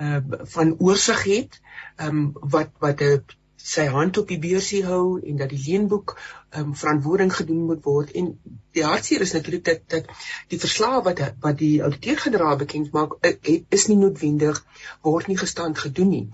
[0.00, 0.18] uh,
[0.54, 1.60] van oorsig het
[1.96, 3.24] ehm um, wat wat 'n
[3.62, 7.84] sy hand op die beursie hou en dat die leenboek ehm um, verantwoording gedoen moet
[7.84, 8.32] word en
[8.76, 10.12] die hartseer is natuurlik dat dat
[10.48, 14.64] die verslae wat wat die ouditeur-generaal bekend maak eh, is nie noodwendig
[15.02, 16.26] word nie gestand gedoen nie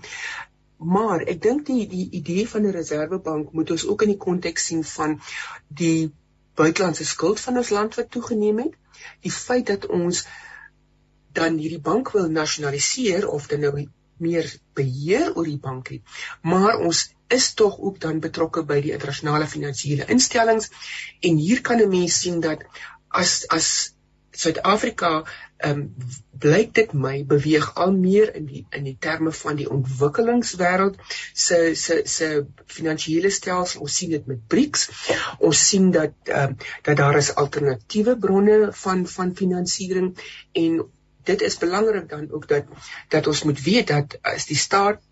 [0.77, 4.65] maar ek dink die die idee van 'n reservebank moet ons ook in die konteks
[4.65, 5.19] sien van
[5.67, 6.13] die
[6.57, 8.73] buitelandse skuld van ons land wat toegeneem het.
[9.21, 10.25] Die feit dat ons
[11.37, 13.73] dan hierdie bank wil nasionaliseer of dan nou
[14.23, 16.01] meer beheer oor die bank het,
[16.41, 20.71] maar ons is tog ook dan betrokke by die internasionale finansiële instellings
[21.19, 22.63] en hier kan 'n mens sien dat
[23.07, 23.97] as as
[24.37, 25.23] Suid-Afrika
[25.57, 25.95] ehm um,
[26.37, 30.99] blyk dit my beweeg al meer in die in die terme van die ontwikkelingswêreld
[31.45, 32.27] se se se
[32.65, 33.81] finansiële stelsel.
[33.81, 34.83] Ons sien dit met BRICS.
[35.39, 36.57] Ons sien dat ehm um,
[36.89, 40.13] dat daar is alternatiewe bronne van van finansiering
[40.53, 40.77] en
[41.31, 42.65] dit is belangrik dan ook dat
[43.13, 45.03] dat ons moet weet dat as die staat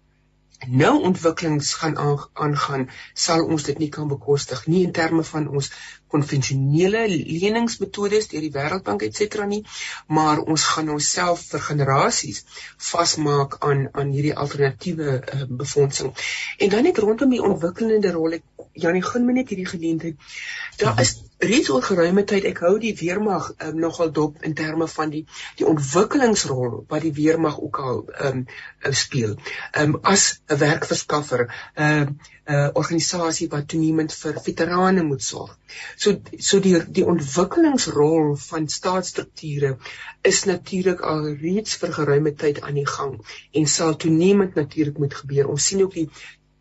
[0.67, 1.97] nou ontwikkelings gaan
[2.33, 5.71] aangaan sal ons dit nie kan bekostig nie in terme van ons
[6.15, 9.61] konvensionele leningsmetodes deur die Wêreldbank et cetera nie
[10.07, 12.43] maar ons gaan onsself vir generasies
[12.91, 16.13] vasmaak aan aan hierdie alternatiewe uh, befondsing.
[16.57, 18.47] En dan net rondom die ontwikkelende rol ek
[18.85, 20.15] Janie gun my net hierdie geleentheid.
[20.79, 24.87] Daar is reeds oor geruime tyd ek hou die weermag um, nogal dop in terme
[24.87, 25.25] van die
[25.59, 28.45] die ontwikkelingsrol wat die weermag ook al um,
[28.91, 29.35] speel.
[29.77, 32.05] Um, as 'n werkverskaffer, 'n uh,
[32.45, 35.57] 'n uh, organisasie wat toenemend vir veterane moet sorg.
[35.97, 39.77] So so die die ontwikkelingsrol van staatsstrukture
[40.21, 43.17] is natuurlik al reeds vir geruime tyd aan die gang
[43.51, 45.49] en sal toenemend natuurlik moet gebeur.
[45.49, 46.09] Ons sien ook die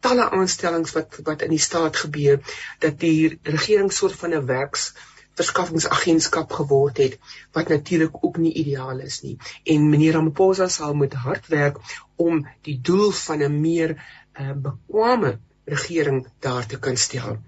[0.06, 2.40] talle aanstellings wat wat in die staat gebeur
[2.84, 4.92] dat die regering soort van 'n werks
[5.38, 7.18] verskaffingsagentskap geword het
[7.52, 11.80] wat natuurlik ook nie ideaal is nie en meneer Ramaphosa sal moet hard werk
[12.16, 17.38] om die doel van 'n meer uh, bekwame regering daar te kan stel.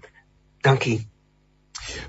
[0.61, 1.07] Dankie.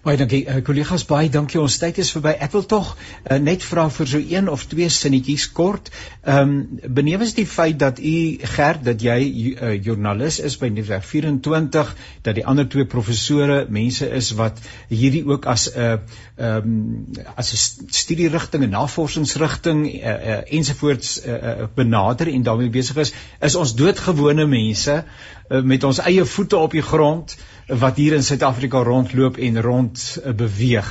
[0.03, 1.59] Baie dankie uh, kollegas, baie dankie.
[1.61, 2.33] Ons tyd is verby.
[2.45, 5.91] Ek wil tog uh, net vra vir so een of twee sinnetjies kort.
[6.25, 8.15] Ehm um, benewens die feit dat u
[8.55, 11.93] Gert dat jy uh, joernalis is by Nuuswerk 24,
[12.27, 15.99] dat die ander twee professore mense is wat hierdie ook as 'n uh,
[16.37, 22.71] ehm um, as 'n studierigting en navorsingsrigting uh, uh, ensovoorts uh, uh, benader en daarmee
[22.71, 27.37] besig is, is ons doodgewone mense uh, met ons eie voete op die grond
[27.69, 30.89] wat hier in Suid-Afrika rondloop en rond uh, beweeg.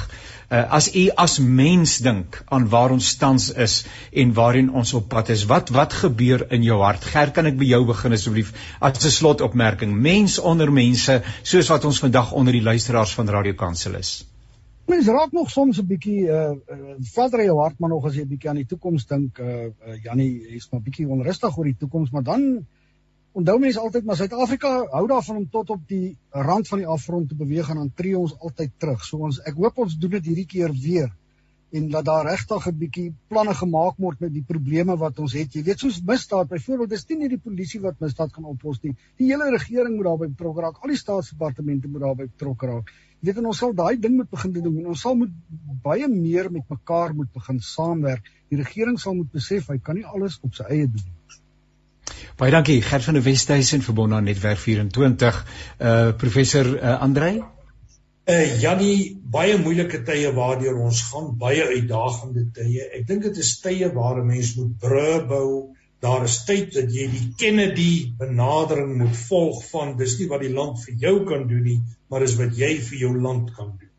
[0.47, 3.81] Uh, as u as mens dink aan waar ons tans is
[4.13, 7.03] en waarheen ons op pad is, wat wat gebeur in jou hart?
[7.03, 9.91] Ger, kan ek by jou begin asseblief as 'n slotopmerking?
[9.91, 14.25] Mens onder mense, soos wat ons vandag onder die luisteraars van Radio Kansel is.
[14.87, 18.21] Mens raak nog soms 'n bietjie uh, uh vader jou hart maar nog as jy
[18.21, 21.79] 'n bietjie aan die toekoms dink, uh, uh Jannie, jy's maar bietjie onrustig oor die
[21.79, 22.65] toekoms, maar dan
[23.37, 26.17] onthou mense altyd maar Suid-Afrika hou daarvan om tot op die
[26.47, 29.03] rand van die afgrond te beweeg en dan tree ons altyd terug.
[29.05, 31.11] So ons ek hoop ons doen dit hierdie keer weer
[31.77, 35.53] en dat daar regtig 'n bietjie planne gemaak word met die probleme wat ons het.
[35.53, 38.95] Jy weet soos misdaad byvoorbeeld, dis nie net die polisie wat misdaad kan oplos nie.
[39.17, 40.79] Die hele regering moet daarbey betrokke raak.
[40.81, 42.89] Al die staatsdepartemente moet daarbey betrokke raak.
[43.19, 45.31] Jy weet en ons sal daai ding moet begin doen en ons sal moet
[45.83, 48.23] baie meer met mekaar moet begin saamwerk.
[48.49, 51.16] Die regering sal moet besef hy kan nie alles op sy eie doen nie.
[52.37, 55.45] Baie dankie Gert van der Westhuizen verbonde aan Netwerk 24.
[55.79, 57.43] Uh professor uh, Andrei.
[58.27, 62.85] Uh Jannie, baie moeilike tye waardeur ons gaan, baie uitdagende tye.
[62.99, 65.49] Ek dink dit is tye waar 'n mens moet brûe bou.
[65.99, 70.53] Daar is tyd dat jy die Kennedy benadering moet volg van dis nie wat die
[70.53, 71.79] land vir jou kan doen nie,
[72.09, 73.89] maar dis wat jy vir jou land kan doen.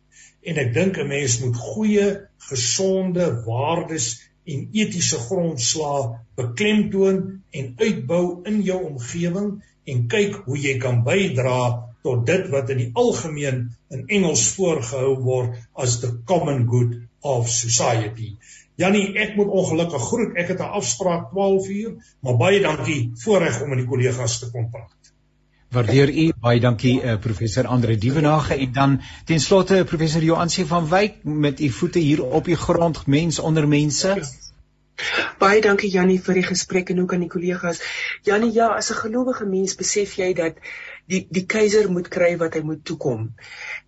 [0.47, 2.07] En ek dink 'n mens moet goeie,
[2.51, 7.19] gesonde waardes en etiese grondslae beklemtoon
[7.61, 9.51] en uitbou in jou omgewing
[9.89, 11.59] en kyk hoe jy kan bydra
[12.07, 17.51] tot dit wat in die algemeen in Engels voorgehou word as the common good of
[17.53, 18.35] society.
[18.79, 20.37] Jannie, ek moet ongelukkig groet.
[20.39, 24.51] Ek het 'n afspraak 12 uur, maar baie dankie voorreg om met die kollegas te
[24.51, 24.98] kon praat.
[25.69, 30.89] Waardeer u baie dankie uh, professor Andre Dievenage en dan ten slotte professor Joansie van
[30.89, 34.15] Wyk met u voete hier op die grond mens onder mense.
[35.39, 37.81] Baie dankie Jannie vir die gesprek en ook aan die kollegas.
[38.27, 40.57] Jannie, ja, as 'n gelowige mens besef jy dat
[41.09, 43.29] die die keiser moet kry wat hy moet toekom.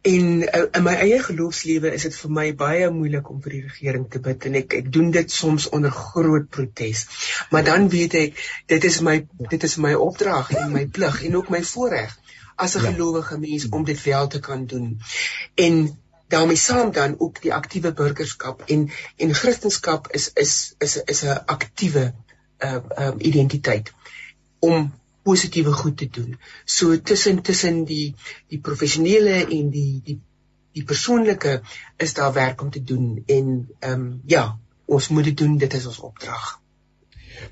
[0.02, 3.62] En uh, in my eie geloofslewe is dit vir my baie moeilik om vir die
[3.66, 7.06] regering te bid en ek ek doen dit soms onder groot protes.
[7.50, 11.36] Maar dan weet ek dit is my dit is my opdrag en my plig en
[11.36, 12.16] ook my voorreg
[12.56, 12.92] as 'n ja.
[12.92, 15.00] gelowige mens om dit wel te kan doen.
[15.54, 15.99] En
[16.30, 21.42] daarmee saam dan ook die aktiewe burgerskap en en Christendom is is is is 'n
[21.56, 22.04] aktiewe
[22.68, 23.92] uh um identiteit
[24.58, 26.38] om positiewe goed te doen.
[26.64, 28.14] So tussen tussen die
[28.48, 30.20] die professionele en die die
[30.72, 31.60] die persoonlike
[31.96, 35.74] is daar werk om te doen en ehm um, ja, ons moet dit doen, dit
[35.74, 36.60] is ons opdrag.